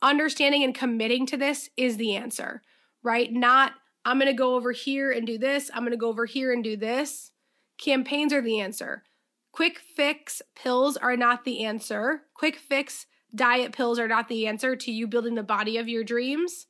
Understanding 0.01 0.63
and 0.63 0.73
committing 0.73 1.25
to 1.25 1.35
this 1.35 1.69
is 1.75 1.97
the 1.97 2.15
answer, 2.15 2.61
right? 3.03 3.33
Not, 3.33 3.73
I'm 4.05 4.17
going 4.17 4.31
to 4.31 4.33
go 4.33 4.55
over 4.55 4.71
here 4.71 5.11
and 5.11 5.27
do 5.27 5.37
this, 5.37 5.69
I'm 5.73 5.81
going 5.81 5.91
to 5.91 5.97
go 5.97 6.07
over 6.07 6.25
here 6.25 6.53
and 6.53 6.63
do 6.63 6.77
this. 6.77 7.31
Campaigns 7.77 8.31
are 8.31 8.41
the 8.41 8.61
answer. 8.61 9.03
Quick 9.51 9.79
fix 9.79 10.41
pills 10.55 10.95
are 10.95 11.17
not 11.17 11.43
the 11.43 11.65
answer. 11.65 12.21
Quick 12.35 12.55
fix 12.55 13.07
diet 13.35 13.73
pills 13.73 13.99
are 13.99 14.07
not 14.07 14.29
the 14.29 14.47
answer 14.47 14.77
to 14.77 14.93
you 14.93 15.07
building 15.07 15.35
the 15.35 15.43
body 15.43 15.75
of 15.75 15.89
your 15.89 16.05
dreams. 16.05 16.67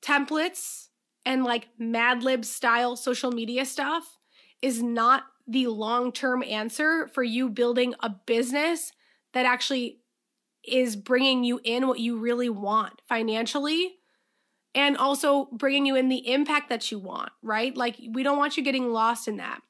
Templates 0.00 0.90
and 1.26 1.42
like 1.42 1.66
Mad 1.80 2.22
Lib 2.22 2.44
style 2.44 2.94
social 2.94 3.32
media 3.32 3.66
stuff 3.66 4.18
is 4.62 4.80
not 4.80 5.24
the 5.46 5.66
long 5.66 6.12
term 6.12 6.42
answer 6.42 7.08
for 7.08 7.22
you 7.22 7.48
building 7.48 7.94
a 8.00 8.10
business 8.10 8.92
that 9.32 9.46
actually 9.46 10.00
is 10.66 10.96
bringing 10.96 11.44
you 11.44 11.60
in 11.64 11.86
what 11.86 12.00
you 12.00 12.18
really 12.18 12.48
want 12.48 13.00
financially 13.08 13.96
and 14.74 14.96
also 14.96 15.46
bringing 15.52 15.86
you 15.86 15.94
in 15.94 16.08
the 16.08 16.32
impact 16.32 16.68
that 16.68 16.90
you 16.90 16.98
want, 16.98 17.30
right? 17.42 17.76
Like, 17.76 17.96
we 18.12 18.22
don't 18.22 18.38
want 18.38 18.56
you 18.56 18.62
getting 18.62 18.92
lost 18.92 19.28
in 19.28 19.36
that. 19.36 19.60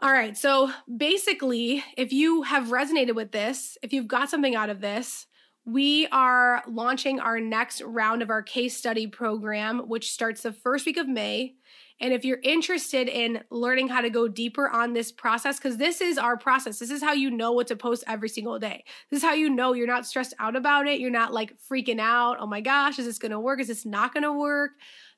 All 0.00 0.12
right, 0.12 0.36
so 0.36 0.72
basically, 0.96 1.84
if 1.96 2.12
you 2.12 2.42
have 2.42 2.68
resonated 2.68 3.14
with 3.14 3.30
this, 3.30 3.78
if 3.82 3.92
you've 3.92 4.08
got 4.08 4.30
something 4.30 4.54
out 4.54 4.70
of 4.70 4.80
this, 4.80 5.26
we 5.64 6.06
are 6.08 6.62
launching 6.68 7.20
our 7.20 7.40
next 7.40 7.80
round 7.82 8.20
of 8.20 8.30
our 8.30 8.42
case 8.42 8.76
study 8.76 9.06
program, 9.06 9.80
which 9.88 10.10
starts 10.10 10.42
the 10.42 10.52
first 10.52 10.84
week 10.84 10.96
of 10.96 11.08
May. 11.08 11.54
And 12.00 12.12
if 12.12 12.24
you're 12.24 12.40
interested 12.42 13.08
in 13.08 13.42
learning 13.50 13.88
how 13.88 14.00
to 14.00 14.10
go 14.10 14.26
deeper 14.26 14.68
on 14.68 14.92
this 14.92 15.12
process, 15.12 15.58
because 15.58 15.76
this 15.76 16.00
is 16.00 16.18
our 16.18 16.36
process, 16.36 16.78
this 16.78 16.90
is 16.90 17.02
how 17.02 17.12
you 17.12 17.30
know 17.30 17.52
what 17.52 17.68
to 17.68 17.76
post 17.76 18.04
every 18.06 18.28
single 18.28 18.58
day. 18.58 18.84
This 19.10 19.18
is 19.18 19.24
how 19.24 19.34
you 19.34 19.48
know 19.48 19.74
you're 19.74 19.86
not 19.86 20.06
stressed 20.06 20.34
out 20.38 20.56
about 20.56 20.88
it. 20.88 20.98
You're 20.98 21.10
not 21.10 21.32
like 21.32 21.54
freaking 21.70 22.00
out. 22.00 22.38
Oh 22.40 22.46
my 22.46 22.60
gosh, 22.60 22.98
is 22.98 23.06
this 23.06 23.18
gonna 23.18 23.40
work? 23.40 23.60
Is 23.60 23.68
this 23.68 23.86
not 23.86 24.12
gonna 24.12 24.32
work? 24.36 24.72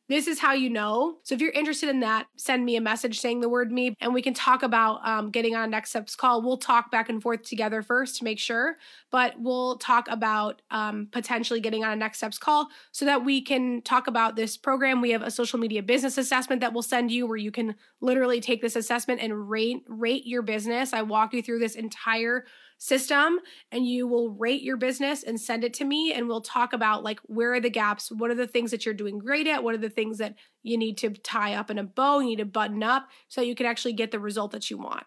This 0.09 0.29
is 0.29 0.39
how 0.39 0.53
you 0.53 0.71
know. 0.71 1.19
So 1.25 1.35
if 1.35 1.41
you're 1.41 1.51
interested 1.51 1.89
in 1.89 2.01
that, 2.01 2.29
send 2.37 2.65
me 2.65 2.77
a 2.77 2.81
message 2.81 3.19
saying 3.19 3.41
the 3.41 3.49
word 3.49 3.73
me 3.73 3.97
and 4.01 4.15
we 4.15 4.23
can 4.23 4.35
talk 4.35 4.63
about 4.63 5.01
um, 5.07 5.31
getting 5.31 5.57
on 5.57 5.65
a 5.65 5.67
next 5.67 5.91
steps 5.91 6.15
call. 6.15 6.43
We'll 6.43 6.59
talk 6.59 6.93
back 6.93 7.09
and 7.09 7.21
forth 7.21 7.43
together 7.43 7.83
first 7.83 8.17
to 8.19 8.25
make 8.25 8.39
sure, 8.39 8.77
but 9.11 9.35
we'll 9.37 9.79
talk 9.79 10.07
about 10.09 10.63
um, 10.71 11.09
potentially 11.11 11.61
getting 11.61 11.85
on 11.85 11.91
a 11.91 11.97
next 11.97 12.19
steps 12.19 12.39
call 12.39 12.69
so 12.93 13.05
that 13.05 13.25
we 13.25 13.43
can 13.43 13.83
talk 13.83 14.07
about 14.07 14.37
this 14.37 14.57
program. 14.57 15.01
We 15.01 15.11
have 15.11 15.23
a 15.23 15.31
social 15.31 15.59
media 15.59 15.83
business 15.83 16.19
assessment 16.19 16.61
that 16.61 16.73
we'll 16.73 16.83
send 16.83 17.11
you 17.11 17.27
where 17.27 17.37
you 17.37 17.51
can 17.51 17.75
literally 18.01 18.41
take 18.41 18.63
this 18.63 18.77
assessment 18.77 19.21
and 19.21 19.51
rate 19.51 19.83
rate 19.89 20.25
your 20.25 20.43
business. 20.43 20.93
I 20.93 21.03
walk 21.03 21.35
you 21.35 21.43
through 21.43 21.59
this 21.59 21.75
entire 21.75 22.45
system 22.79 23.39
and 23.73 23.87
you 23.87 24.07
will 24.07 24.31
rate 24.31 24.63
your 24.63 24.77
business 24.77 25.23
and 25.23 25.41
send 25.41 25.65
it 25.65 25.73
to 25.75 25.85
me 25.85 26.13
and 26.13 26.29
we'll 26.29 26.41
talk 26.41 26.73
about 26.73 27.03
like 27.03 27.21
where 27.25 27.55
are 27.55 27.61
the 27.61 27.71
gaps 27.71 28.11
what 28.13 28.31
are 28.31 28.35
the 28.35 28.47
things 28.47 28.71
that 28.71 28.85
you're 28.85 28.95
doing 28.95 29.19
great 29.19 29.47
at 29.47 29.63
what 29.63 29.75
are 29.75 29.79
the 29.79 29.91
things 29.91 30.19
that 30.19 30.35
you 30.63 30.77
need 30.77 30.99
to 30.99 31.11
tie 31.11 31.55
up 31.55 31.71
in 31.71 31.79
a 31.79 31.85
bow 31.85 32.19
you 32.19 32.29
need 32.29 32.37
to 32.37 32.45
button 32.45 32.83
up 32.83 33.09
so 33.29 33.41
you 33.41 33.55
can 33.55 33.67
actually 33.67 33.93
get 33.93 34.11
the 34.11 34.21
result 34.21 34.53
that 34.53 34.71
you 34.71 34.77
want 34.77 35.05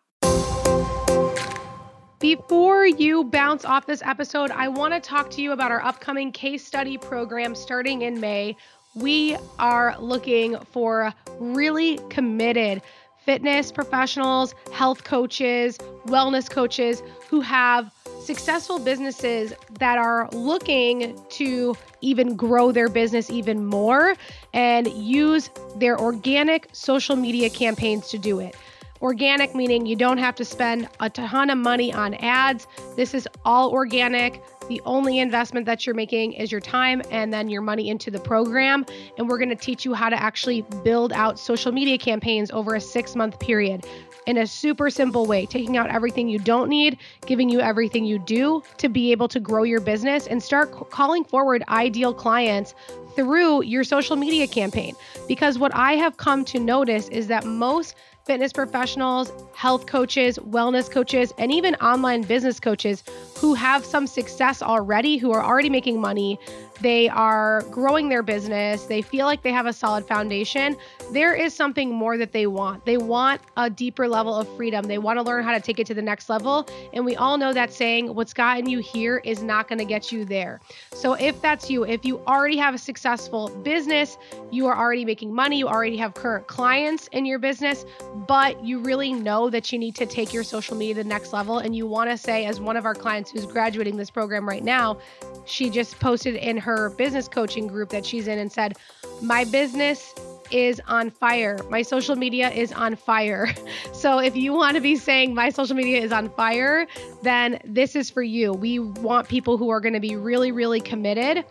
before 2.19 2.85
you 2.85 3.23
bounce 3.23 3.63
off 3.63 3.85
this 3.85 4.01
episode, 4.03 4.51
I 4.51 4.67
want 4.67 4.93
to 4.93 4.99
talk 4.99 5.29
to 5.31 5.41
you 5.41 5.53
about 5.53 5.71
our 5.71 5.81
upcoming 5.81 6.33
case 6.33 6.67
study 6.67 6.97
program 6.97 7.55
starting 7.55 8.01
in 8.01 8.19
May. 8.19 8.57
We 8.93 9.37
are 9.57 9.95
looking 9.99 10.59
for 10.71 11.13
really 11.39 11.97
committed 12.09 12.81
fitness 13.29 13.71
professionals, 13.71 14.55
health 14.71 15.03
coaches, 15.03 15.77
wellness 16.07 16.49
coaches 16.49 17.03
who 17.29 17.41
have 17.41 17.93
successful 18.23 18.79
businesses 18.79 19.53
that 19.77 19.99
are 19.99 20.27
looking 20.31 21.15
to 21.29 21.75
even 22.01 22.35
grow 22.35 22.71
their 22.71 22.89
business 22.89 23.29
even 23.29 23.67
more 23.67 24.15
and 24.55 24.87
use 24.93 25.51
their 25.75 25.95
organic 25.99 26.69
social 26.71 27.15
media 27.15 27.51
campaigns 27.51 28.09
to 28.09 28.17
do 28.17 28.39
it. 28.39 28.55
Organic 28.99 29.53
meaning 29.53 29.85
you 29.85 29.95
don't 29.95 30.17
have 30.17 30.33
to 30.33 30.43
spend 30.43 30.89
a 30.99 31.11
ton 31.11 31.51
of 31.51 31.57
money 31.59 31.93
on 31.93 32.15
ads. 32.15 32.65
This 32.95 33.13
is 33.13 33.27
all 33.45 33.69
organic. 33.69 34.41
The 34.69 34.81
only 34.85 35.17
investment 35.17 35.65
that 35.65 35.85
you're 35.87 35.95
making 35.95 36.33
is 36.33 36.51
your 36.51 36.61
time 36.61 37.01
and 37.09 37.33
then 37.33 37.49
your 37.49 37.63
money 37.63 37.89
into 37.89 38.11
the 38.11 38.19
program. 38.19 38.85
And 39.17 39.27
we're 39.27 39.39
going 39.39 39.49
to 39.49 39.55
teach 39.55 39.83
you 39.83 39.95
how 39.95 40.09
to 40.09 40.21
actually 40.21 40.61
build 40.83 41.11
out 41.11 41.39
social 41.39 41.71
media 41.71 41.97
campaigns 41.97 42.51
over 42.51 42.75
a 42.75 42.81
six 42.81 43.15
month 43.15 43.39
period 43.39 43.85
in 44.27 44.37
a 44.37 44.45
super 44.45 44.91
simple 44.91 45.25
way, 45.25 45.47
taking 45.47 45.75
out 45.75 45.89
everything 45.89 46.29
you 46.29 46.37
don't 46.37 46.69
need, 46.69 46.99
giving 47.25 47.49
you 47.49 47.59
everything 47.61 48.05
you 48.05 48.19
do 48.19 48.61
to 48.77 48.87
be 48.87 49.11
able 49.11 49.27
to 49.27 49.39
grow 49.39 49.63
your 49.63 49.79
business 49.79 50.27
and 50.27 50.43
start 50.43 50.71
calling 50.91 51.23
forward 51.23 51.63
ideal 51.69 52.13
clients 52.13 52.75
through 53.15 53.63
your 53.63 53.83
social 53.83 54.15
media 54.15 54.45
campaign. 54.45 54.95
Because 55.27 55.57
what 55.57 55.73
I 55.73 55.93
have 55.93 56.17
come 56.17 56.45
to 56.45 56.59
notice 56.59 57.07
is 57.09 57.25
that 57.25 57.43
most 57.43 57.95
fitness 58.29 58.53
professionals, 58.53 59.33
health 59.55 59.87
coaches, 59.87 60.37
wellness 60.37 60.91
coaches, 60.91 61.33
and 61.39 61.51
even 61.51 61.73
online 61.77 62.21
business 62.21 62.59
coaches 62.59 63.03
who 63.39 63.55
have 63.55 63.83
some 63.83 64.05
success 64.05 64.61
already, 64.61 65.17
who 65.17 65.31
are 65.31 65.43
already 65.43 65.67
making 65.67 65.99
money, 65.99 66.39
they 66.81 67.09
are 67.09 67.61
growing 67.71 68.09
their 68.09 68.23
business, 68.23 68.85
they 68.85 69.01
feel 69.01 69.25
like 69.25 69.41
they 69.41 69.51
have 69.51 69.65
a 69.65 69.73
solid 69.73 70.07
foundation, 70.07 70.75
there 71.11 71.33
is 71.33 71.53
something 71.53 71.93
more 71.93 72.17
that 72.17 72.31
they 72.31 72.47
want. 72.47 72.85
They 72.85 72.97
want 72.97 73.41
a 73.57 73.69
deeper 73.69 74.07
level 74.07 74.35
of 74.35 74.47
freedom. 74.55 74.85
They 74.85 74.97
want 74.97 75.17
to 75.17 75.23
learn 75.23 75.43
how 75.43 75.53
to 75.53 75.59
take 75.59 75.79
it 75.79 75.87
to 75.87 75.93
the 75.93 76.01
next 76.01 76.29
level. 76.29 76.67
And 76.93 77.05
we 77.05 77.15
all 77.15 77.37
know 77.37 77.53
that 77.53 77.73
saying, 77.73 78.13
what's 78.13 78.33
gotten 78.33 78.69
you 78.69 78.79
here 78.79 79.21
is 79.23 79.41
not 79.41 79.67
going 79.67 79.79
to 79.79 79.85
get 79.85 80.11
you 80.11 80.25
there. 80.25 80.59
So 80.93 81.13
if 81.13 81.41
that's 81.41 81.69
you, 81.69 81.85
if 81.85 82.05
you 82.05 82.19
already 82.27 82.57
have 82.57 82.73
a 82.73 82.77
successful 82.77 83.49
business, 83.63 84.17
you 84.51 84.67
are 84.67 84.77
already 84.77 85.05
making 85.05 85.33
money, 85.33 85.57
you 85.57 85.67
already 85.67 85.97
have 85.97 86.13
current 86.13 86.47
clients 86.47 87.07
in 87.07 87.25
your 87.25 87.39
business, 87.39 87.85
but 88.27 88.63
you 88.63 88.79
really 88.79 89.13
know 89.13 89.49
that 89.49 89.71
you 89.71 89.79
need 89.79 89.95
to 89.95 90.05
take 90.05 90.33
your 90.33 90.43
social 90.43 90.75
media 90.75 90.95
to 90.95 91.03
the 91.03 91.09
next 91.09 91.33
level 91.33 91.59
and 91.59 91.75
you 91.75 91.85
want 91.85 92.09
to 92.09 92.17
say, 92.17 92.45
as 92.45 92.59
one 92.59 92.77
of 92.77 92.85
our 92.85 92.95
clients 92.95 93.31
who's 93.31 93.45
graduating 93.45 93.97
this 93.97 94.09
program 94.09 94.47
right 94.47 94.63
now, 94.63 94.97
she 95.45 95.69
just 95.69 95.99
posted 95.99 96.35
in 96.35 96.57
her 96.69 96.89
business 96.91 97.27
coaching 97.27 97.67
group 97.67 97.89
that 97.89 98.05
she's 98.05 98.27
in 98.27 98.39
and 98.39 98.51
said, 98.51 98.77
My 99.21 99.43
business 99.45 100.13
is 100.51 100.81
on 100.87 101.11
fire. 101.11 101.59
My 101.69 101.81
social 101.81 102.15
media 102.15 102.49
is 102.49 102.71
on 102.73 102.95
fire. 102.95 103.53
So 103.93 104.19
if 104.19 104.35
you 104.35 104.53
want 104.53 104.75
to 104.75 104.81
be 104.81 104.95
saying 104.95 105.35
my 105.35 105.49
social 105.49 105.75
media 105.75 106.01
is 106.01 106.13
on 106.13 106.29
fire, 106.29 106.87
then 107.21 107.59
this 107.65 107.95
is 107.97 108.09
for 108.09 108.23
you. 108.23 108.53
We 108.53 108.79
want 108.79 109.27
people 109.27 109.57
who 109.57 109.69
are 109.69 109.81
going 109.81 109.93
to 109.93 109.99
be 109.99 110.15
really, 110.15 110.53
really 110.53 110.79
committed 110.79 111.43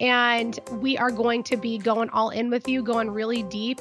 And 0.00 0.58
we 0.72 0.98
are 0.98 1.12
going 1.12 1.44
to 1.44 1.56
be 1.56 1.78
going 1.78 2.10
all 2.10 2.30
in 2.30 2.50
with 2.50 2.66
you, 2.68 2.82
going 2.82 3.10
really 3.10 3.44
deep 3.44 3.80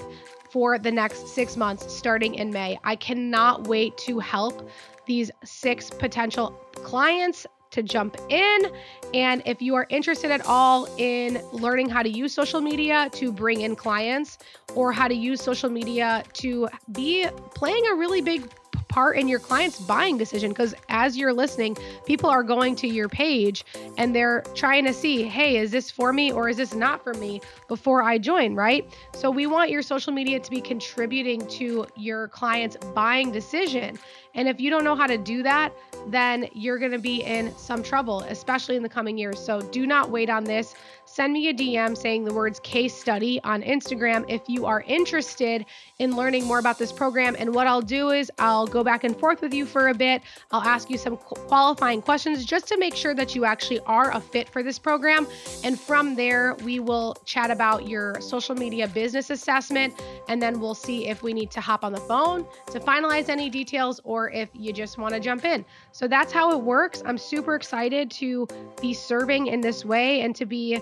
for 0.51 0.77
the 0.77 0.91
next 0.91 1.29
six 1.29 1.57
months 1.57 1.91
starting 1.91 2.35
in 2.35 2.51
May. 2.51 2.77
I 2.83 2.95
cannot 2.95 3.67
wait 3.67 3.97
to 3.99 4.19
help 4.19 4.69
these 5.07 5.31
six 5.43 5.89
potential 5.89 6.51
clients 6.73 7.47
to 7.71 7.83
jump 7.83 8.17
in. 8.29 8.71
And 9.13 9.41
if 9.45 9.61
you 9.61 9.75
are 9.75 9.87
interested 9.89 10.31
at 10.31 10.45
all 10.45 10.87
in 10.97 11.41
learning 11.51 11.89
how 11.89 12.03
to 12.03 12.09
use 12.09 12.33
social 12.33 12.61
media 12.61 13.09
to 13.13 13.31
bring 13.31 13.61
in 13.61 13.75
clients 13.75 14.37
or 14.75 14.91
how 14.91 15.07
to 15.07 15.15
use 15.15 15.41
social 15.41 15.69
media 15.69 16.23
to 16.33 16.69
be 16.91 17.27
playing 17.55 17.85
a 17.87 17.95
really 17.95 18.21
big 18.21 18.49
part 18.91 19.17
in 19.17 19.27
your 19.27 19.39
client's 19.39 19.79
buying 19.79 20.17
decision 20.17 20.49
because 20.49 20.75
as 20.89 21.17
you're 21.17 21.33
listening, 21.33 21.75
people 22.05 22.29
are 22.29 22.43
going 22.43 22.75
to 22.75 22.87
your 22.87 23.07
page 23.07 23.63
and 23.97 24.13
they're 24.13 24.43
trying 24.53 24.85
to 24.85 24.93
see, 24.93 25.23
hey, 25.23 25.57
is 25.57 25.71
this 25.71 25.89
for 25.89 26.11
me 26.11 26.31
or 26.31 26.49
is 26.49 26.57
this 26.57 26.75
not 26.75 27.01
for 27.01 27.13
me 27.13 27.41
before 27.69 28.03
I 28.03 28.17
join, 28.17 28.53
right? 28.53 28.85
So 29.13 29.31
we 29.31 29.47
want 29.47 29.71
your 29.71 29.81
social 29.81 30.11
media 30.11 30.39
to 30.41 30.49
be 30.51 30.59
contributing 30.59 31.47
to 31.47 31.87
your 31.95 32.27
client's 32.27 32.75
buying 32.93 33.31
decision. 33.31 33.97
And 34.35 34.47
if 34.47 34.59
you 34.59 34.69
don't 34.69 34.83
know 34.83 34.95
how 34.95 35.07
to 35.07 35.17
do 35.17 35.41
that, 35.43 35.73
then 36.07 36.47
you're 36.53 36.77
going 36.77 36.91
to 36.91 36.99
be 36.99 37.23
in 37.23 37.55
some 37.57 37.83
trouble, 37.83 38.21
especially 38.21 38.75
in 38.75 38.83
the 38.83 38.89
coming 38.89 39.17
years. 39.17 39.39
So 39.39 39.61
do 39.61 39.85
not 39.85 40.09
wait 40.09 40.29
on 40.29 40.43
this 40.43 40.75
send 41.11 41.33
me 41.33 41.49
a 41.49 41.53
DM 41.53 41.97
saying 41.97 42.23
the 42.23 42.33
words 42.33 42.59
case 42.61 42.95
study 42.95 43.41
on 43.43 43.61
Instagram 43.63 44.23
if 44.29 44.41
you 44.47 44.65
are 44.65 44.81
interested 44.87 45.65
in 45.99 46.15
learning 46.15 46.45
more 46.45 46.57
about 46.57 46.79
this 46.79 46.93
program. 46.93 47.35
And 47.37 47.53
what 47.53 47.67
I'll 47.67 47.81
do 47.81 48.11
is 48.11 48.31
I'll 48.39 48.65
go 48.65 48.81
back 48.81 49.03
and 49.03 49.15
forth 49.17 49.41
with 49.41 49.53
you 49.53 49.65
for 49.65 49.89
a 49.89 49.93
bit. 49.93 50.21
I'll 50.51 50.61
ask 50.61 50.89
you 50.89 50.97
some 50.97 51.17
qualifying 51.17 52.01
questions 52.01 52.45
just 52.45 52.67
to 52.69 52.77
make 52.77 52.95
sure 52.95 53.13
that 53.13 53.35
you 53.35 53.43
actually 53.43 53.81
are 53.81 54.15
a 54.15 54.21
fit 54.21 54.47
for 54.47 54.63
this 54.63 54.79
program. 54.79 55.27
And 55.65 55.77
from 55.77 56.15
there, 56.15 56.55
we 56.63 56.79
will 56.79 57.15
chat 57.25 57.51
about 57.51 57.89
your 57.89 58.19
social 58.21 58.55
media 58.55 58.87
business 58.87 59.29
assessment. 59.29 60.01
And 60.29 60.41
then 60.41 60.61
we'll 60.61 60.75
see 60.75 61.09
if 61.09 61.23
we 61.23 61.33
need 61.33 61.51
to 61.51 61.61
hop 61.61 61.83
on 61.83 61.91
the 61.91 61.99
phone 61.99 62.45
to 62.67 62.79
finalize 62.79 63.27
any 63.27 63.49
details 63.49 63.99
or 64.05 64.31
if 64.31 64.47
you 64.53 64.71
just 64.71 64.97
want 64.97 65.13
to 65.13 65.19
jump 65.19 65.43
in. 65.43 65.65
So 65.91 66.07
that's 66.07 66.31
how 66.31 66.57
it 66.57 66.61
works. 66.63 67.03
I'm 67.05 67.17
super 67.17 67.55
excited 67.55 68.09
to 68.11 68.47
be 68.81 68.93
serving 68.93 69.47
in 69.47 69.59
this 69.59 69.83
way 69.83 70.21
and 70.21 70.33
to 70.37 70.45
be 70.45 70.79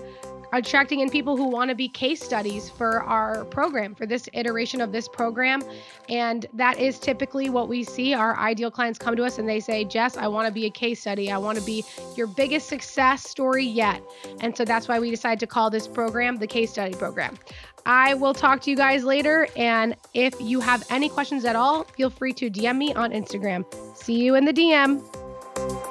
attracting 0.52 1.00
in 1.00 1.10
people 1.10 1.36
who 1.36 1.48
want 1.48 1.68
to 1.70 1.74
be 1.74 1.88
case 1.88 2.22
studies 2.22 2.68
for 2.68 3.02
our 3.04 3.44
program, 3.46 3.94
for 3.94 4.06
this 4.06 4.28
iteration 4.32 4.80
of 4.80 4.92
this 4.92 5.08
program. 5.08 5.62
And 6.08 6.46
that 6.54 6.78
is 6.78 6.98
typically 6.98 7.50
what 7.50 7.68
we 7.68 7.84
see. 7.84 8.14
Our 8.14 8.36
ideal 8.36 8.70
clients 8.70 8.98
come 8.98 9.16
to 9.16 9.24
us 9.24 9.38
and 9.38 9.48
they 9.48 9.60
say, 9.60 9.84
Jess, 9.84 10.16
I 10.16 10.28
want 10.28 10.48
to 10.48 10.52
be 10.52 10.66
a 10.66 10.70
case 10.70 11.00
study. 11.00 11.30
I 11.30 11.38
want 11.38 11.58
to 11.58 11.64
be 11.64 11.84
your 12.16 12.26
biggest 12.26 12.68
success 12.68 13.28
story 13.28 13.64
yet. 13.64 14.02
And 14.40 14.56
so 14.56 14.64
that's 14.64 14.88
why 14.88 14.98
we 14.98 15.10
decided 15.10 15.40
to 15.40 15.46
call 15.46 15.70
this 15.70 15.86
program 15.86 16.36
the 16.36 16.46
Case 16.46 16.70
Study 16.72 16.94
Program. 16.94 17.38
I 17.86 18.14
will 18.14 18.34
talk 18.34 18.60
to 18.62 18.70
you 18.70 18.76
guys 18.76 19.04
later. 19.04 19.48
And 19.56 19.96
if 20.14 20.34
you 20.40 20.60
have 20.60 20.84
any 20.90 21.08
questions 21.08 21.44
at 21.44 21.56
all, 21.56 21.84
feel 21.84 22.10
free 22.10 22.32
to 22.34 22.50
DM 22.50 22.76
me 22.76 22.94
on 22.94 23.12
Instagram. 23.12 23.64
See 23.96 24.14
you 24.14 24.34
in 24.34 24.44
the 24.44 24.52
DM. 24.52 25.89